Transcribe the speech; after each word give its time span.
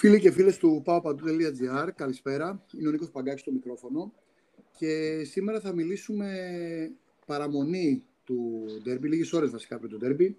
Φίλοι 0.00 0.20
και 0.20 0.30
φίλες 0.30 0.58
του 0.58 0.82
powpadu.gr, 0.86 1.88
καλησπέρα. 1.94 2.64
Είναι 2.78 2.88
ο 2.88 2.90
Νίκος 2.90 3.10
Παγκάκης 3.10 3.40
στο 3.40 3.52
μικρόφωνο. 3.52 4.12
Και 4.76 5.22
σήμερα 5.24 5.60
θα 5.60 5.72
μιλήσουμε 5.72 6.28
παραμονή 7.26 8.04
του 8.24 8.64
ντέρμπι, 8.82 9.08
λίγες 9.08 9.32
ώρες 9.32 9.50
βασικά 9.50 9.78
πριν 9.78 9.90
το 9.90 9.96
ντέρμπι, 9.96 10.36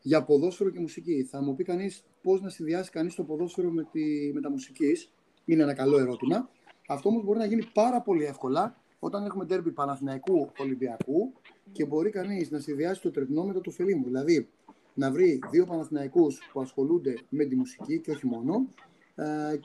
για 0.00 0.24
ποδόσφαιρο 0.24 0.70
και 0.70 0.80
μουσική. 0.80 1.22
Θα 1.30 1.42
μου 1.42 1.54
πει 1.54 1.64
κανείς 1.64 2.04
πώς 2.22 2.40
να 2.40 2.48
συνδυάσει 2.48 2.90
κανείς 2.90 3.14
το 3.14 3.22
ποδόσφαιρο 3.22 3.70
με, 3.70 3.88
τη, 3.92 4.32
με 4.32 4.40
τα 4.40 4.50
μουσικής. 4.50 5.12
Είναι 5.44 5.62
ένα 5.62 5.74
καλό 5.74 5.98
ερώτημα. 5.98 6.50
Αυτό 6.88 7.08
όμως 7.08 7.24
μπορεί 7.24 7.38
να 7.38 7.46
γίνει 7.46 7.64
πάρα 7.72 8.00
πολύ 8.00 8.24
εύκολα 8.24 8.76
όταν 8.98 9.24
έχουμε 9.24 9.44
ντέρμπι 9.44 9.70
Παναθηναϊκού 9.70 10.50
Ολυμπιακού 10.58 11.32
και 11.72 11.84
μπορεί 11.84 12.10
κανείς 12.10 12.50
να 12.50 12.58
συνδυάσει 12.58 13.00
το 13.00 13.10
τρετνό 13.10 13.44
με 13.44 13.52
το 13.52 13.60
τουφελί 13.60 14.02
Δηλαδή, 14.04 14.48
να 14.94 15.10
βρει 15.10 15.40
δύο 15.50 15.64
Παναθηναϊκούς 15.64 16.38
που 16.52 16.60
ασχολούνται 16.60 17.14
με 17.28 17.44
τη 17.44 17.56
μουσική 17.56 18.00
και 18.00 18.10
όχι 18.10 18.26
μόνο 18.26 18.54
ε, 18.54 18.91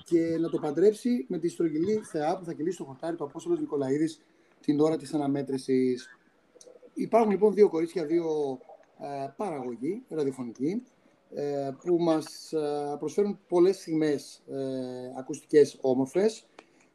και 0.04 0.38
να 0.40 0.50
το 0.50 0.60
παντρέψει 0.60 1.26
με 1.30 1.38
τη 1.38 1.50
στρογγυλή 1.50 2.02
θεά 2.04 2.38
που 2.38 2.46
θα 2.46 2.54
κυλήσει 2.54 2.76
στο 2.76 2.84
χορτάρι 2.84 3.16
του 3.16 3.24
Απόστολος 3.24 3.60
Νικολαίδης 3.60 4.22
την 4.62 4.80
ώρα 4.80 4.98
της 4.98 5.14
αναμέτρησης. 5.14 6.10
Υπάρχουν 6.94 7.32
λοιπόν 7.32 7.54
δύο 7.54 7.70
κορίτσια, 7.70 8.06
δύο 8.06 8.60
ε, 9.00 9.28
παραγωγοί 9.38 10.04
ραδιοφωνικοί 10.10 10.84
ε, 11.34 11.70
που 11.86 11.98
μας 12.00 12.54
ε, 12.54 12.96
προσφέρουν 13.00 13.40
πολλές 13.48 13.76
στιγμές 13.76 14.44
ε, 14.48 15.14
ακουστικές 15.18 15.78
όμορφες. 15.82 16.48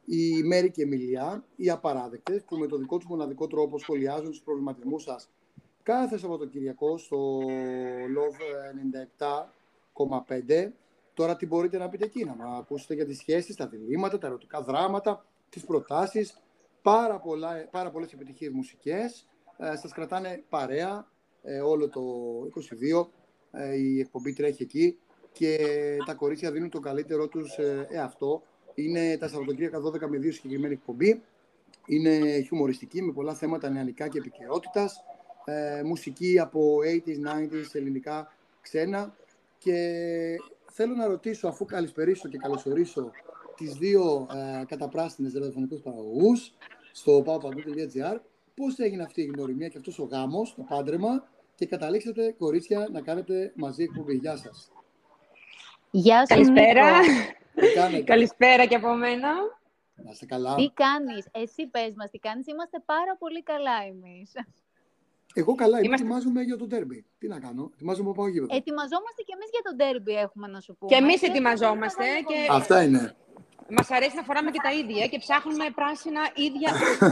Η 0.04 0.42
Μέρη 0.42 0.70
και 0.70 0.80
η 0.80 0.84
Εμιλιά, 0.84 1.44
οι 1.56 1.70
απαράδεκτες, 1.70 2.42
που 2.42 2.56
με 2.56 2.66
το 2.66 2.76
δικό 2.76 2.96
τους 2.96 3.08
μοναδικό 3.08 3.46
τρόπο 3.46 3.78
σχολιάζουν 3.78 4.30
τους 4.30 4.42
προβληματισμούς 4.42 5.02
σας 5.02 5.30
κάθε 5.82 6.18
Σαββατοκυριακό 6.18 6.98
στο 6.98 7.38
Love 8.16 8.40
97,5 9.92 10.70
Τώρα 11.14 11.36
τι 11.36 11.46
μπορείτε 11.46 11.78
να 11.78 11.88
πείτε 11.88 12.04
εκεί, 12.04 12.24
να 12.24 12.56
ακούσετε 12.56 12.94
για 12.94 13.06
τις 13.06 13.18
σχέσεις, 13.18 13.56
τα 13.56 13.66
διλήμματα, 13.66 14.18
τα 14.18 14.26
ερωτικά 14.26 14.62
δράματα, 14.62 15.24
τις 15.48 15.64
προτάσεις, 15.64 16.42
πάρα, 16.82 17.18
πολλά, 17.18 17.68
πάρα 17.70 17.90
πολλές 17.90 18.12
επιτυχίες 18.12 18.52
μουσικές. 18.52 19.26
Ε, 19.58 19.76
σας 19.76 19.92
κρατάνε 19.92 20.44
παρέα 20.48 21.06
ε, 21.42 21.60
όλο 21.60 21.88
το 21.88 22.02
22, 22.44 23.08
ε, 23.50 23.76
η 23.76 24.00
εκπομπή 24.00 24.32
τρέχει 24.32 24.62
εκεί 24.62 24.98
και 25.32 25.58
τα 26.06 26.14
κορίτσια 26.14 26.50
δίνουν 26.50 26.70
το 26.70 26.80
καλύτερό 26.80 27.28
τους 27.28 27.58
ε, 27.58 27.86
εαυτό. 27.90 28.42
Είναι 28.74 29.16
τα 29.16 29.28
Σαββατοκύριακα 29.28 29.78
12 29.78 30.08
με 30.08 30.18
2 30.18 30.32
συγκεκριμένη 30.32 30.74
εκπομπή. 30.74 31.22
Είναι 31.86 32.40
χιουμοριστική 32.40 33.02
με 33.02 33.12
πολλά 33.12 33.34
θέματα 33.34 33.68
νεανικά 33.68 34.08
και 34.08 34.18
επικαιρότητα. 34.18 34.90
Ε, 35.44 35.82
μουσική 35.84 36.38
από 36.38 36.76
80s, 36.84 37.16
90s, 37.28 37.74
ελληνικά, 37.74 38.32
ξένα. 38.60 39.16
Και 39.58 39.76
θέλω 40.72 40.94
να 40.94 41.06
ρωτήσω, 41.06 41.48
αφού 41.48 41.64
καλησπερίσω 41.64 42.28
και 42.28 42.38
καλωσορίσω 42.38 43.10
τις 43.56 43.74
δύο 43.74 44.26
ε, 44.34 44.64
καταπράσινες 44.64 45.32
ραδιοφωνικούς 45.32 45.80
παραγωγούς 45.80 46.52
στο 46.92 47.22
paopandou.gr, 47.26 48.16
πώς 48.54 48.78
έγινε 48.78 49.02
αυτή 49.02 49.22
η 49.22 49.30
γνωριμία 49.34 49.68
και 49.68 49.78
αυτός 49.78 49.98
ο 49.98 50.04
γάμος, 50.04 50.54
το 50.54 50.62
πάντρεμα 50.62 51.28
και 51.54 51.66
καταλήξατε, 51.66 52.34
κορίτσια, 52.38 52.88
να 52.92 53.00
κάνετε 53.00 53.52
μαζί 53.56 53.82
εκπομπή. 53.82 54.14
Γεια 54.14 54.36
σας. 54.36 54.70
Γεια 55.90 56.26
σας, 56.26 56.28
Καλησπέρα. 56.28 57.00
Νίκο. 57.90 58.04
Καλησπέρα 58.04 58.66
και 58.66 58.74
από 58.74 58.94
μένα. 58.94 59.32
Να 59.94 60.10
είστε 60.10 60.26
καλά. 60.26 60.54
Τι 60.54 60.70
κάνεις, 60.74 61.28
εσύ 61.32 61.66
πες 61.66 61.94
μας 61.96 62.10
τι 62.10 62.18
κάνεις, 62.18 62.46
είμαστε 62.46 62.82
πάρα 62.84 63.16
πολύ 63.18 63.42
καλά 63.42 63.82
εμείς. 63.88 64.32
Εγώ 65.34 65.54
καλά, 65.54 65.76
είμαι 65.78 65.86
Είμαστε- 65.86 66.06
ετοιμάζομαι 66.06 66.42
για 66.42 66.56
το 66.56 66.66
τέρμπι. 66.66 67.06
Τι 67.18 67.28
να 67.28 67.38
κάνω, 67.40 67.70
ετοιμάζομαι 67.74 68.08
να 68.08 68.14
πάω 68.14 68.28
γήπεδο. 68.28 68.56
Ετοιμαζόμαστε 68.56 69.22
και 69.26 69.32
εμείς 69.36 69.48
για 69.54 69.62
τον 69.64 69.76
τέρμπι 69.76 70.12
έχουμε 70.26 70.46
να 70.48 70.60
σου 70.60 70.76
πούμε. 70.78 70.90
Και 70.92 70.98
εμείς 71.02 71.20
θα 71.20 71.26
ετοιμαζόμαστε 71.26 72.02
βάλουμε 72.02 72.18
και- 72.20 72.46
πολύ. 72.46 72.60
Αυτά 72.60 72.82
είναι. 72.82 73.16
Μας 73.78 73.90
αρέσει 73.90 74.16
να 74.20 74.22
φοράμε 74.28 74.50
και 74.54 74.60
τα 74.66 74.72
ίδια 74.80 75.06
και 75.12 75.18
ψάχνουμε 75.24 75.64
πράσινα 75.78 76.22
ίδια 76.46 76.70
ρούχα. 76.80 77.10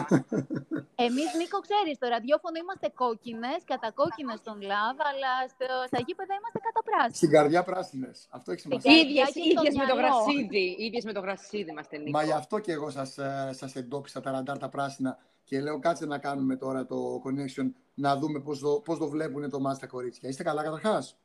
Εμείς, 1.07 1.29
Νίκο, 1.41 1.59
ξέρεις, 1.67 1.95
στο 1.99 2.07
ραδιόφωνο 2.15 2.57
είμαστε 2.63 2.89
κόκκινες, 3.03 3.59
κατακόκκινες 3.73 4.39
στον 4.45 4.59
λαβ, 4.71 4.97
αλλά 5.11 5.33
στο, 5.53 5.67
στα 5.91 5.99
γήπεδα 6.07 6.33
είμαστε 6.39 6.59
κατά 6.67 6.81
πράσινα. 6.89 7.19
Στην 7.21 7.31
καρδιά 7.37 7.61
πράσινες. 7.71 8.17
Αυτό 8.37 8.49
έχει 8.53 8.61
Στην 8.61 8.71
σημασία. 8.71 8.91
καρδιά. 8.91 9.11
ίδιες, 9.11 9.29
και 9.35 9.41
στο 9.41 9.61
ίδιες 9.61 9.75
με 9.81 9.85
το 9.91 9.95
μυαλό. 9.97 10.01
γρασίδι. 10.01 10.67
Ίδιες 10.87 11.05
με 11.09 11.13
το 11.17 11.21
γρασίδι 11.27 11.71
είμαστε, 11.75 11.95
Νίκο. 11.99 12.11
Μα 12.17 12.23
γι' 12.29 12.39
αυτό 12.43 12.57
και 12.65 12.73
εγώ 12.77 12.89
σας, 12.99 13.11
ε, 13.19 13.51
σας 13.61 13.73
εντόπισα 13.81 14.19
τα 14.25 14.31
ραντάρ 14.31 14.57
τα 14.65 14.69
πράσινα 14.75 15.11
και 15.51 15.61
λέω 15.61 15.79
κάτσε 15.79 16.07
να 16.07 16.19
κάνουμε 16.19 16.57
τώρα 16.57 16.87
το 16.87 17.23
connection 17.25 17.71
να 17.95 18.17
δούμε 18.17 18.41
πώς 18.41 18.59
το, 18.59 18.81
πώς 18.85 18.99
το 18.99 19.09
βλέπουν 19.09 19.51
το 19.51 19.61
μάτς 19.61 19.79
τα 19.79 19.87
κορίτσια. 19.87 20.29
Είστε 20.29 20.43
καλά 20.43 20.63
καταρχάς; 20.63 21.17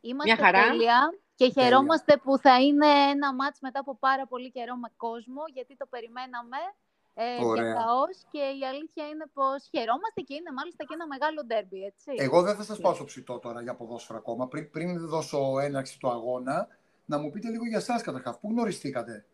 Είμαστε 0.00 0.34
Μια 0.34 0.44
χαρά. 0.44 0.68
τέλεια 0.68 1.14
και 1.34 1.50
χαιρόμαστε 1.50 2.16
που 2.16 2.38
θα 2.38 2.60
είναι 2.60 2.86
ένα 2.86 3.34
μάτς 3.34 3.60
μετά 3.60 3.80
από 3.80 3.96
πάρα 3.96 4.26
πολύ 4.26 4.50
καιρό 4.50 4.76
με 4.76 4.88
κόσμο, 4.96 5.42
γιατί 5.52 5.76
το 5.76 5.86
περιμέναμε 5.86 6.56
ε, 7.14 7.44
Ωραία. 7.44 7.64
διαχαώς 7.64 8.16
και 8.30 8.38
η 8.38 8.62
αλήθεια 8.70 9.04
είναι 9.08 9.26
πως 9.32 9.68
χαιρόμαστε 9.70 10.20
και 10.20 10.34
είναι 10.34 10.52
μάλιστα 10.58 10.84
και 10.84 10.94
ένα 10.94 11.06
μεγάλο 11.06 11.44
ντέρμπι, 11.46 11.84
έτσι. 11.84 12.10
Εγώ 12.16 12.42
δεν 12.42 12.54
θα 12.56 12.62
σας 12.62 12.78
πάω 12.80 12.94
στο 12.94 13.04
ψητό 13.04 13.38
τώρα 13.38 13.62
για 13.62 13.74
ποδόσφαιρο 13.74 14.18
ακόμα. 14.18 14.48
Πριν, 14.48 14.70
πριν 14.70 15.08
δώσω 15.08 15.58
έναρξη 15.58 15.98
του 15.98 16.10
αγώνα, 16.10 16.68
να 17.04 17.18
μου 17.18 17.30
πείτε 17.30 17.48
λίγο 17.48 17.66
για 17.66 17.78
εσάς 17.78 18.02
καταρχάς. 18.02 18.38
Πού 18.40 18.48
γνωριστήκατε; 18.50 19.24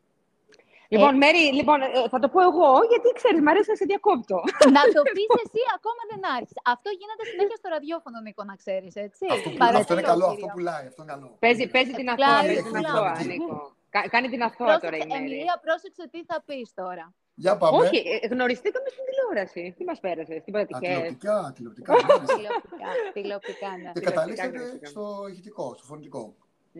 Λοιπόν, 0.95 1.13
Μέρη, 1.23 1.43
λοιπόν, 1.59 1.79
ε, 1.83 1.89
θα 2.13 2.19
το 2.23 2.29
πω 2.35 2.41
εγώ, 2.51 2.71
γιατί 2.93 3.09
ξέρεις, 3.19 3.41
μ' 3.45 3.51
αρέσει 3.53 3.69
να 3.73 3.77
σε 3.81 3.85
διακόπτω. 3.93 4.37
να 4.77 4.83
το 4.97 5.01
πεις 5.15 5.29
εσύ, 5.45 5.63
ακόμα 5.79 6.03
δεν 6.11 6.21
άρχισε. 6.37 6.59
Αυτό 6.75 6.89
γίνεται 7.01 7.23
συνέχεια 7.33 7.57
στο 7.61 7.69
ραδιόφωνο, 7.75 8.17
Νίκο, 8.27 8.43
να 8.51 8.55
ξέρεις, 8.63 8.95
έτσι. 9.07 9.25
Αυτό, 9.35 9.49
που, 9.51 9.57
Παρακαλώ, 9.63 9.83
αυτό 9.85 9.93
είναι 9.97 10.07
καλό, 10.13 10.27
κύριο. 10.29 10.35
αυτό 10.39 10.47
πουλάει, 10.55 10.85
αυτό 10.91 11.01
είναι 11.03 11.13
καλό. 11.15 11.29
Παίζει, 11.45 11.65
παίζει 11.75 11.93
την 12.01 12.07
αθώα, 12.13 12.19
Πλάι, 12.21 12.45
παίζει 12.49 12.63
την 12.69 12.73
πλάι. 12.73 12.85
αθώα, 12.93 13.13
Πλάι. 13.17 13.27
Νίκο. 13.31 13.57
Κα- 13.95 14.09
Κάνει 14.15 14.29
την 14.35 14.43
αθώα 14.49 14.67
τώρα 14.67 14.79
Πρόσεξε, 14.79 15.07
η 15.07 15.11
Μέρη. 15.13 15.25
Εμιλία, 15.33 15.55
πρόσεξε 15.67 16.03
τι 16.13 16.21
θα 16.31 16.37
πεις 16.47 16.69
τώρα. 16.81 17.05
Για 17.45 17.53
πάμε. 17.61 17.77
Όχι, 17.81 17.99
ε, 18.15 18.27
γνωριστήκαμε 18.33 18.89
στην 18.95 19.05
τηλεόραση. 19.09 19.63
Τι 19.77 19.83
μας 19.89 19.99
πέρασες, 20.05 20.39
τίποτα 20.45 20.63
Α, 20.65 20.67
τυχαίο. 20.67 20.97
τηλεοπτικά, 20.97 21.37
τηλεοπτικά. 21.57 21.93
μάλιστα. 21.93 22.35
Τηλεοπτικά, 22.35 22.89
τηλεοπτικά, 23.17 23.71
ναι. 23.71 23.77
και 23.77 23.83
τηλεοπτικά 23.93 24.11
καταλήξατε 24.11 24.49
γνωριστήκαμε. 24.57 24.91
στο 24.95 25.05
ηχητικό, 25.33 25.65
στο 25.77 25.85
φωνητικό. 25.91 26.23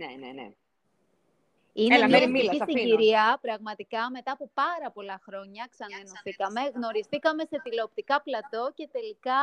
Ναι, 0.01 0.09
ναι, 0.23 0.31
ναι. 0.39 0.47
Είναι 1.83 1.95
Έλα, 1.95 2.07
μια 2.09 2.19
Μέρη, 2.19 2.31
μίλας, 2.31 2.45
ευτυχή 2.47 2.59
σ' 2.59 2.63
αφήνω. 2.63 2.79
συγκυρία, 2.81 3.39
πραγματικά, 3.47 4.03
μετά 4.17 4.33
από 4.37 4.51
πάρα 4.63 4.89
πολλά 4.97 5.17
χρόνια 5.27 5.63
ξαναενωθήκαμε, 5.75 6.61
γνωριστήκαμε 6.77 7.43
σε 7.51 7.57
τηλεοπτικά 7.65 8.17
πλατό 8.27 8.65
και 8.79 8.87
τελικά 8.97 9.41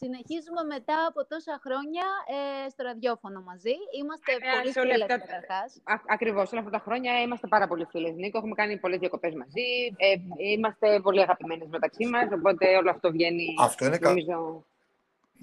συνεχίζουμε 0.00 0.62
μετά 0.74 0.98
από 1.10 1.20
τόσα 1.32 1.54
χρόνια 1.64 2.06
ε, 2.36 2.68
στο 2.72 2.82
ραδιόφωνο 2.88 3.40
μαζί. 3.50 3.74
Είμαστε 3.98 4.32
Ε, 4.32 4.36
πολύ 4.56 4.72
σε 4.72 4.80
όλα 4.80 4.92
φίλες 4.94 5.10
αυτά- 5.10 5.18
καταρχάς. 5.26 5.70
Α- 5.92 6.04
Ακριβώς, 6.16 6.46
όλα 6.52 6.60
αυτά 6.64 6.72
τα 6.78 6.82
χρόνια 6.86 7.12
είμαστε 7.24 7.46
πάρα 7.54 7.66
πολύ 7.70 7.84
φίλες, 7.92 8.14
Νίκο. 8.22 8.38
Έχουμε 8.38 8.54
κάνει 8.60 8.74
πολλές 8.84 8.98
διακοπές 8.98 9.34
μαζί. 9.34 9.66
Ε, 9.96 10.08
είμαστε 10.52 11.00
πολύ 11.06 11.20
αγαπημένες 11.20 11.68
μεταξύ 11.68 12.04
μας, 12.06 12.26
οπότε 12.38 12.76
όλο 12.76 12.90
αυτό 12.90 13.10
βγαίνει, 13.10 13.46
Αυτό 13.68 13.84
είναι 13.84 13.98
καλό. 13.98 14.14
νομίζω... 14.14 14.64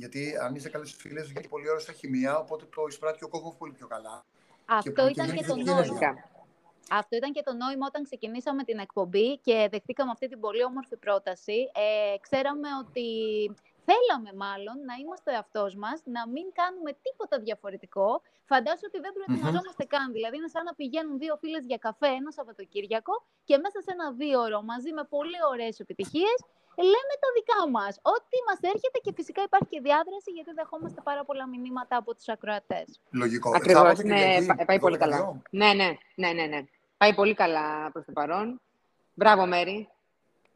Γιατί 0.01 0.21
αν 0.44 0.56
είσαι 0.56 0.69
καλές 0.69 0.94
φίλες, 0.94 1.27
βγαίνει 1.27 1.47
πολύ 1.47 1.69
ώρα 1.69 1.79
στα 1.79 1.94
χημεία, 1.94 2.38
οπότε 2.38 2.66
το 2.75 2.81
εισπράττει 2.89 3.23
ο 3.23 3.27
κόσμο 3.29 3.56
πολύ 3.59 3.73
πιο 3.73 3.88
καλά. 3.88 4.25
Αυτό 4.69 5.02
που 5.02 5.07
ήταν 5.07 5.25
και 5.25 5.31
και 5.31 5.44
γίνει 5.46 5.47
το 5.47 5.53
θετική 5.53 5.69
νόημα. 5.69 5.85
ενέργεια. 5.85 6.30
Αυτό 6.91 7.16
ήταν 7.16 7.31
και 7.31 7.44
το 7.44 7.53
νόημα 7.53 7.85
όταν 7.88 8.03
ξεκινήσαμε 8.03 8.63
την 8.63 8.80
εκπομπή 8.80 9.38
και 9.38 9.68
δεχτήκαμε 9.72 10.12
αυτή 10.12 10.28
την 10.28 10.40
πολύ 10.40 10.63
όμορφη 10.63 10.97
πρόταση. 10.97 11.59
Ε, 11.85 12.18
ξέραμε 12.25 12.68
ότι 12.84 13.07
θέλαμε 13.88 14.31
μάλλον 14.46 14.75
να 14.90 14.94
είμαστε 15.02 15.31
ο 15.31 15.34
εαυτός 15.34 15.75
μας, 15.75 16.02
να 16.16 16.22
μην 16.28 16.46
κάνουμε 16.59 16.91
τίποτα 17.06 17.40
διαφορετικό. 17.40 18.22
Φαντάσου 18.52 18.85
ότι 18.90 19.00
δεν 19.06 19.12
προετοιμαζόμαστε 19.16 19.84
καν. 19.94 20.12
Δηλαδή 20.12 20.35
είναι 20.38 20.52
σαν 20.56 20.63
να 20.63 20.74
πηγαίνουν 20.80 21.18
δύο 21.24 21.36
φίλες 21.41 21.63
για 21.66 21.78
καφέ 21.78 22.07
ένα 22.07 22.31
Σαββατοκύριακο 22.31 23.13
και 23.44 23.57
μέσα 23.63 23.80
σε 23.86 23.91
ένα 23.96 24.07
δύο 24.12 24.40
ώρο 24.41 24.62
μαζί 24.72 24.91
με 24.97 25.03
πολύ 25.16 25.40
ωραίες 25.51 25.80
επιτυχίες 25.80 26.38
λέμε 26.84 27.13
τα 27.23 27.29
δικά 27.38 27.69
μας. 27.69 28.00
Ό,τι 28.01 28.38
μας 28.47 28.59
έρχεται 28.73 29.00
και 29.03 29.12
φυσικά 29.16 29.41
υπάρχει 29.44 29.67
και 29.69 29.81
διάδραση 29.81 30.31
γιατί 30.31 30.51
δεχόμαστε 30.53 31.01
πάρα 31.01 31.23
πολλά 31.25 31.47
μηνύματα 31.47 31.95
από 31.97 32.16
τους 32.16 32.28
ακροατές. 32.28 33.00
Λογικό. 33.12 33.50
Ακριβώς, 33.56 33.81
Σάββατο, 33.81 34.07
ναι, 34.07 34.16
Κυριακή, 34.16 34.45
πα- 34.45 34.66
πάει 34.66 34.79
πολύ 34.79 34.95
12 34.95 35.00
καλά. 35.00 35.16
δύο. 35.18 35.41
Ναι, 35.50 35.73
ναι, 35.73 35.97
ναι, 36.16 36.31
ναι, 36.31 36.45
ναι. 36.45 36.62
Πάει 36.97 37.13
πολύ 37.13 37.34
καλά 37.34 37.92
προς 37.92 38.06
το 38.06 38.12
παρόν. 38.12 38.62
Μπράβο, 39.13 39.45
Μέρη. 39.45 39.89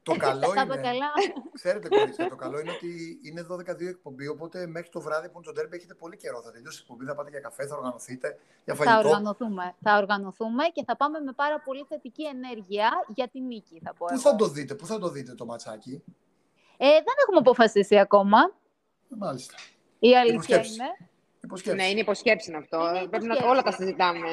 Το 0.03 0.15
καλό 0.15 0.39
Τα 0.53 0.61
είπε 0.61 0.73
είναι. 0.73 0.81
καλά. 0.81 1.11
Ξέρετε, 1.53 1.87
κορίτσια, 1.87 2.29
το 2.29 2.35
καλό 2.35 2.59
είναι 2.59 2.71
ότι 2.71 3.19
είναι 3.23 3.45
12-2 3.51 3.87
εκπομπή, 3.87 4.27
οπότε 4.27 4.67
μέχρι 4.67 4.89
το 4.89 5.01
βράδυ 5.01 5.27
που 5.29 5.33
είναι 5.35 5.45
το 5.45 5.51
ντέρμπι 5.51 5.75
έχετε 5.75 5.93
πολύ 5.93 6.17
καιρό. 6.17 6.41
Θα 6.41 6.51
τελειώσει 6.51 6.77
η 6.77 6.81
εκπομπή, 6.81 7.05
θα 7.05 7.15
πάτε 7.15 7.29
για 7.29 7.39
καφέ, 7.39 7.67
θα 7.67 7.75
οργανωθείτε 7.75 8.39
για 8.65 8.75
Θα 8.75 8.83
φαγητό. 8.83 9.07
οργανωθούμε. 9.07 9.75
Θα 9.81 9.97
οργανωθούμε 9.97 10.63
και 10.73 10.83
θα 10.87 10.95
πάμε 10.97 11.19
με 11.19 11.31
πάρα 11.33 11.59
πολύ 11.59 11.85
θετική 11.89 12.23
ενέργεια 12.25 12.89
για 13.07 13.27
την 13.27 13.43
νίκη, 13.45 13.79
θα 13.83 13.93
πω 13.93 14.05
Πού 14.05 14.13
εγώ. 14.13 14.21
θα 14.21 14.35
το 14.35 14.47
δείτε, 14.47 14.75
πού 14.75 14.85
θα 14.85 14.99
το 14.99 15.09
δείτε 15.09 15.33
το 15.33 15.45
ματσάκι; 15.45 16.03
Ε, 16.77 16.87
δεν 16.87 17.15
έχουμε 17.23 17.37
αποφασίσει 17.39 17.99
ακόμα. 17.99 18.39
Ε, 19.11 19.15
Μάλιστα. 19.17 19.55
Η 19.99 20.17
αλήθεια 20.17 20.33
Υποσκέψεις. 20.33 20.75
είναι. 20.75 21.09
Υποσκέψη. 21.41 21.77
Ναι, 21.77 21.89
είναι 21.89 21.99
υποσχέψη 21.99 22.53
αυτό. 22.53 22.77
Είναι 22.77 22.89
Πρέπει 23.07 23.11
να 23.11 23.33
υποσχέψη. 23.33 23.49
όλα 23.51 23.61
τα 23.61 23.71
συζητάμε. 23.71 24.27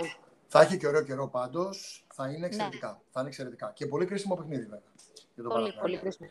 Θα 0.53 0.61
έχει 0.61 0.77
και 0.77 0.87
ωραίο 0.87 1.03
καιρό 1.03 1.29
πάντως. 1.29 2.07
Θα 2.15 2.29
είναι 2.29 2.47
εξαιρετικά. 2.47 3.01
Θα 3.11 3.21
είναι 3.21 3.29
εξαιρετικά. 3.29 3.73
Και 3.75 3.87
πολύ 3.87 4.05
κρίσιμο 4.05 4.35
παιχνίδι, 4.35 4.63
βέβαια. 4.63 4.93
Για 5.35 5.43
το 5.43 5.49
Πολύ, 5.49 5.51
Παναθηναϊκό. 5.53 5.81
Πολύ 5.81 5.99
κρίσιμο. 5.99 6.29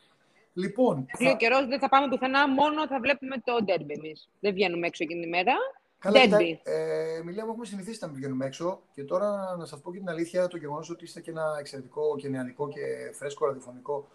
Λοιπόν, 0.54 1.06
Λέει 1.20 1.30
ο 1.30 1.32
θα... 1.32 1.38
καιρός 1.38 1.68
δεν 1.68 1.80
θα 1.80 1.90
πάμε 1.90 2.08
πουθενά, 2.08 2.48
μόνο 2.48 2.88
θα 2.88 3.00
βλέπουμε 3.00 3.36
το 3.44 3.64
ντέρμπι 3.64 3.94
εμείς. 3.94 4.30
Δεν 4.40 4.54
βγαίνουμε 4.54 4.88
έξω 4.88 5.04
εκείνη 5.04 5.20
την 5.20 5.30
ημέρα. 5.30 5.54
Καλά, 6.00 6.20
κοιτά, 6.20 6.38
ε, 6.64 7.22
Μιλάμε, 7.24 7.52
έχουμε 7.52 7.66
συνηθίσει 7.66 8.00
να 8.02 8.10
πηγαίνουμε 8.10 8.46
έξω 8.46 8.82
και 8.94 9.04
τώρα 9.04 9.56
να 9.58 9.66
σας 9.66 9.82
πω 9.82 9.92
και 9.92 9.98
την 9.98 10.10
αλήθεια 10.10 10.48
το 10.48 10.58
γεγονός 10.58 10.90
ότι 10.90 11.04
είστε 11.04 11.22
και 11.22 11.32
ένα 11.32 11.56
εξαιρετικό 11.60 12.16
και 12.18 12.30
νεανικό 12.30 12.68
και 12.68 12.82
φρέσκο 13.14 13.46
ραδιοφωνικό 13.46 14.08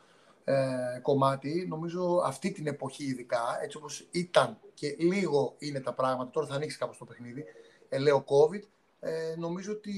ε, 0.44 0.54
κομμάτι. 1.02 1.66
Νομίζω 1.68 2.22
αυτή 2.24 2.52
την 2.52 2.66
εποχή, 2.66 3.04
ειδικά 3.04 3.58
έτσι 3.62 3.76
όπως 3.76 4.08
ήταν 4.10 4.58
και 4.74 4.96
λίγο 4.98 5.54
είναι 5.58 5.80
τα 5.80 5.92
πράγματα, 5.92 6.30
τώρα 6.30 6.46
θα 6.46 6.54
ανοίξει 6.54 6.78
κάπως 6.78 6.98
το 6.98 7.04
παιχνίδι. 7.04 7.44
Ε, 7.88 7.98
λέω 7.98 8.24
COVID, 8.26 8.62
ε, 9.04 9.34
νομίζω 9.38 9.72
ότι 9.72 9.94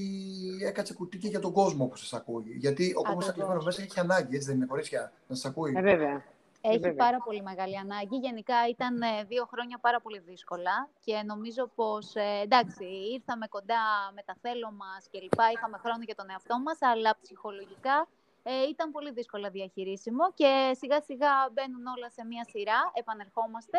έκατσε 0.65 0.93
κουτί 0.93 1.17
και 1.17 1.27
για 1.27 1.39
τον 1.39 1.51
κόσμο 1.51 1.85
που 1.87 1.95
σας 1.95 2.13
ακούει. 2.13 2.55
Γιατί 2.57 2.93
ο 2.97 3.01
κόσμος 3.01 3.31
κλεισμένο 3.31 3.61
μέσα 3.63 3.81
έχει 3.81 3.99
ανάγκη, 3.99 4.35
έτσι 4.35 4.47
δεν 4.47 4.55
είναι, 4.55 4.65
κορίτσια, 4.65 5.11
να 5.27 5.35
σας 5.35 5.45
ακούει. 5.45 5.73
Ε, 5.75 5.81
βέβαια. 5.81 6.23
Έχει 6.61 6.79
Βέβαια. 6.79 7.05
πάρα 7.05 7.17
πολύ 7.25 7.41
μεγάλη 7.41 7.77
ανάγκη. 7.77 8.17
Γενικά 8.17 8.55
ήταν 8.69 9.01
ε, 9.01 9.23
δύο 9.27 9.45
χρόνια 9.51 9.77
πάρα 9.81 9.99
πολύ 10.01 10.19
δύσκολα 10.19 10.89
και 11.05 11.21
νομίζω 11.25 11.71
πως, 11.75 12.15
ε, 12.15 12.41
εντάξει, 12.43 12.85
ήρθαμε 13.15 13.47
κοντά 13.47 13.83
με 14.15 14.21
τα 14.25 14.35
θέλω 14.41 14.71
μας 14.71 15.07
και 15.11 15.19
λοιπά, 15.19 15.51
είχαμε 15.51 15.77
χρόνο 15.77 16.03
για 16.03 16.15
τον 16.15 16.29
εαυτό 16.29 16.59
μας, 16.59 16.77
αλλά 16.81 17.17
ψυχολογικά 17.21 18.07
ε, 18.43 18.51
ήταν 18.69 18.91
πολύ 18.91 19.11
δύσκολα 19.11 19.49
διαχειρίσιμο 19.49 20.31
και 20.33 20.51
σιγά 20.79 21.01
σιγά 21.01 21.33
μπαίνουν 21.53 21.85
όλα 21.95 22.09
σε 22.09 22.25
μία 22.25 22.45
σειρά, 22.53 22.79
επανερχόμαστε. 22.93 23.77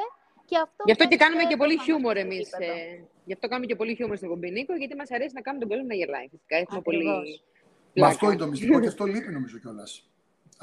Και 0.50 0.58
αυτό 0.66 0.82
γι' 0.86 0.92
αυτό 0.96 1.04
και 1.10 1.16
κάνουμε 1.16 1.44
και 1.50 1.56
πολύ 1.56 1.76
χιούμορ 1.84 2.16
εμείς. 2.16 2.52
Ε, 2.52 2.68
γι' 3.24 3.32
αυτό 3.32 3.48
κάνουμε 3.48 3.66
και 3.66 3.76
πολύ 3.80 3.94
χιούμορ 3.94 4.16
στην 4.16 4.28
Κομπινίκο, 4.28 4.72
γιατί 4.74 4.94
μας 5.00 5.10
αρέσει 5.10 5.32
να 5.34 5.40
κάνουμε 5.40 5.62
τον 5.64 5.70
κόσμο 5.72 5.88
να 5.92 5.96
γελάει. 6.00 6.28
Φυσικά 6.34 6.56
έχουμε 6.56 6.80
πολύ. 6.80 7.04
Μα 8.00 8.06
αυτό 8.06 8.26
είναι 8.26 8.40
το 8.44 8.46
μυστικό 8.46 8.80
και 8.80 8.90
αυτό 8.94 9.04
λείπει 9.04 9.30
νομίζω 9.32 9.58
κιόλας. 9.58 9.90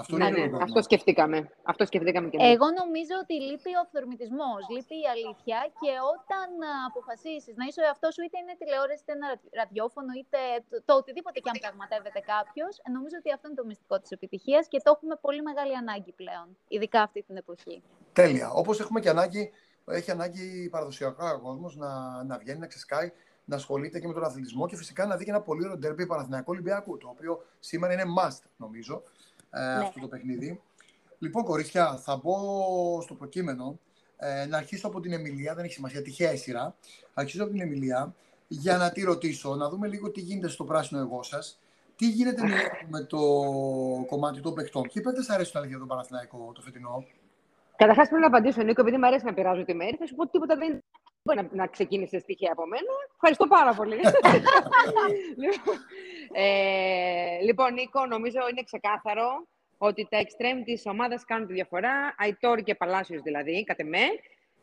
Αυτό, 0.01 0.13
ναι, 0.17 0.29
ναι, 0.29 0.45
αυτό 0.65 0.79
σκεφτήκαμε. 0.87 1.37
Αυτό 1.71 1.83
σκεφτήκαμε 1.89 2.27
και 2.29 2.37
εμείς. 2.37 2.51
Εγώ 2.55 2.67
νομίζω 2.81 3.15
ότι 3.23 3.35
λείπει 3.47 3.71
ο 3.79 3.81
αυθορμητισμό, 3.85 4.51
λείπει 4.73 4.95
η 5.05 5.07
αλήθεια 5.13 5.59
και 5.81 5.91
όταν 6.13 6.47
αποφασίσεις 6.89 7.53
να 7.59 7.65
είσαι 7.67 7.79
ο 7.83 7.85
εαυτός 7.89 8.11
σου, 8.15 8.21
είτε 8.25 8.37
είναι 8.41 8.55
τηλεόραση, 8.61 9.01
είτε 9.03 9.13
ένα 9.19 9.29
ραδιόφωνο, 9.59 10.11
είτε 10.21 10.39
το, 10.69 10.75
το 10.87 10.93
οτιδήποτε 11.01 11.37
και 11.43 11.51
αν 11.53 11.57
πραγματεύεται 11.65 12.21
κάποιος, 12.33 12.73
νομίζω 12.95 13.15
ότι 13.21 13.29
αυτό 13.35 13.45
είναι 13.47 13.59
το 13.61 13.67
μυστικό 13.71 13.95
της 14.01 14.11
επιτυχίας 14.17 14.63
και 14.71 14.79
το 14.85 14.89
έχουμε 14.95 15.15
πολύ 15.25 15.41
μεγάλη 15.49 15.73
ανάγκη 15.83 16.11
πλέον, 16.21 16.47
ειδικά 16.75 16.99
αυτή 17.07 17.19
την 17.27 17.35
εποχή. 17.43 17.75
Τέλεια. 18.21 18.47
Όπως 18.61 18.75
έχουμε 18.83 18.99
και 19.03 19.11
ανάγκη, 19.15 19.43
έχει 19.85 20.11
ανάγκη 20.11 20.69
παραδοσιακά 20.69 21.33
ο 21.33 21.39
κόσμος 21.39 21.75
να, 21.75 22.23
να 22.23 22.37
βγαίνει, 22.37 22.59
να 22.59 22.67
ξεσκάει 22.67 23.11
να 23.45 23.55
ασχολείται 23.55 23.99
και 23.99 24.07
με 24.07 24.13
τον 24.13 24.23
αθλητισμό 24.23 24.67
και 24.67 24.75
φυσικά 24.75 25.05
να 25.05 25.17
δει 25.17 25.23
και 25.23 25.29
ένα 25.29 25.41
πολύ 25.41 25.63
ωραίο 25.63 25.77
ντέρμπι 25.77 26.05
Παναθηναϊκό 26.05 26.51
Ολυμπιακού, 26.51 26.97
το 26.97 27.07
οποίο 27.07 27.45
σήμερα 27.59 27.93
είναι 27.93 28.03
must, 28.19 28.39
νομίζω. 28.57 29.03
Ε, 29.49 29.59
ναι. 29.59 29.83
αυτό 29.83 29.99
το 29.99 30.07
παιχνίδι. 30.07 30.61
Λοιπόν, 31.19 31.43
κορίτσια, 31.43 31.97
θα 31.97 32.15
μπω 32.23 32.37
στο 33.01 33.13
προκείμενο. 33.13 33.79
Ε, 34.17 34.45
να 34.45 34.57
αρχίσω 34.57 34.87
από 34.87 34.99
την 34.99 35.13
Εμιλία, 35.13 35.55
δεν 35.55 35.63
έχει 35.63 35.73
σημασία, 35.73 36.01
τυχαία 36.01 36.33
η 36.33 36.37
σειρά. 36.37 36.75
Αρχίσω 37.13 37.43
από 37.43 37.51
την 37.51 37.61
Εμιλία 37.61 38.15
για 38.47 38.77
να 38.77 38.91
τη 38.91 39.01
ρωτήσω, 39.01 39.55
να 39.55 39.69
δούμε 39.69 39.87
λίγο 39.87 40.11
τι 40.11 40.21
γίνεται 40.21 40.47
στο 40.47 40.63
πράσινο 40.63 40.99
εγώ 40.99 41.23
σας. 41.23 41.59
Τι 41.95 42.09
γίνεται 42.09 42.41
με 42.89 43.03
το 43.03 43.19
κομμάτι 44.07 44.41
των 44.41 44.53
παιχτών. 44.53 44.89
Ποιοι 44.93 45.03
παίκτες 45.03 45.29
αρέσουν 45.29 45.61
αλήθεια 45.61 45.77
τον 45.77 45.87
Παναθηναϊκό 45.87 46.51
το 46.55 46.61
φετινό; 46.61 47.05
Καταρχάς 47.75 48.07
πρέπει 48.07 48.21
να 48.21 48.27
απαντήσω, 48.27 48.63
Νίκο, 48.63 48.81
επειδή 48.81 48.97
μου 48.97 49.05
αρέσει 49.05 49.25
να 49.25 49.33
πειράζω 49.33 49.63
τη 49.63 49.73
μέρη. 49.73 49.95
Θα 49.95 50.05
σου 50.05 50.15
πω 50.15 50.21
ότι 50.21 50.31
τίποτα 50.31 50.55
δεν 50.55 50.83
μπορεί 51.23 51.37
να, 51.41 51.47
να 51.51 51.67
ξεκίνησε 51.67 52.19
στοιχεία 52.19 52.51
από 52.51 52.65
μένα. 52.67 52.91
Ευχαριστώ 53.13 53.47
πάρα 53.47 53.73
πολύ. 53.73 53.95
λοιπόν, 55.43 55.77
ε, 56.31 57.41
λοιπόν, 57.43 57.73
Νίκο, 57.73 58.05
νομίζω 58.05 58.39
είναι 58.51 58.63
ξεκάθαρο 58.63 59.47
ότι 59.77 60.07
τα 60.09 60.17
extreme 60.21 60.61
της 60.65 60.85
ομάδας 60.85 61.25
κάνουν 61.25 61.47
τη 61.47 61.53
διαφορά. 61.53 62.15
Αϊτόρ 62.17 62.61
και 62.61 62.75
Παλάσιος 62.75 63.21
δηλαδή, 63.21 63.63
κατ' 63.63 63.79
εμέ. 63.79 64.05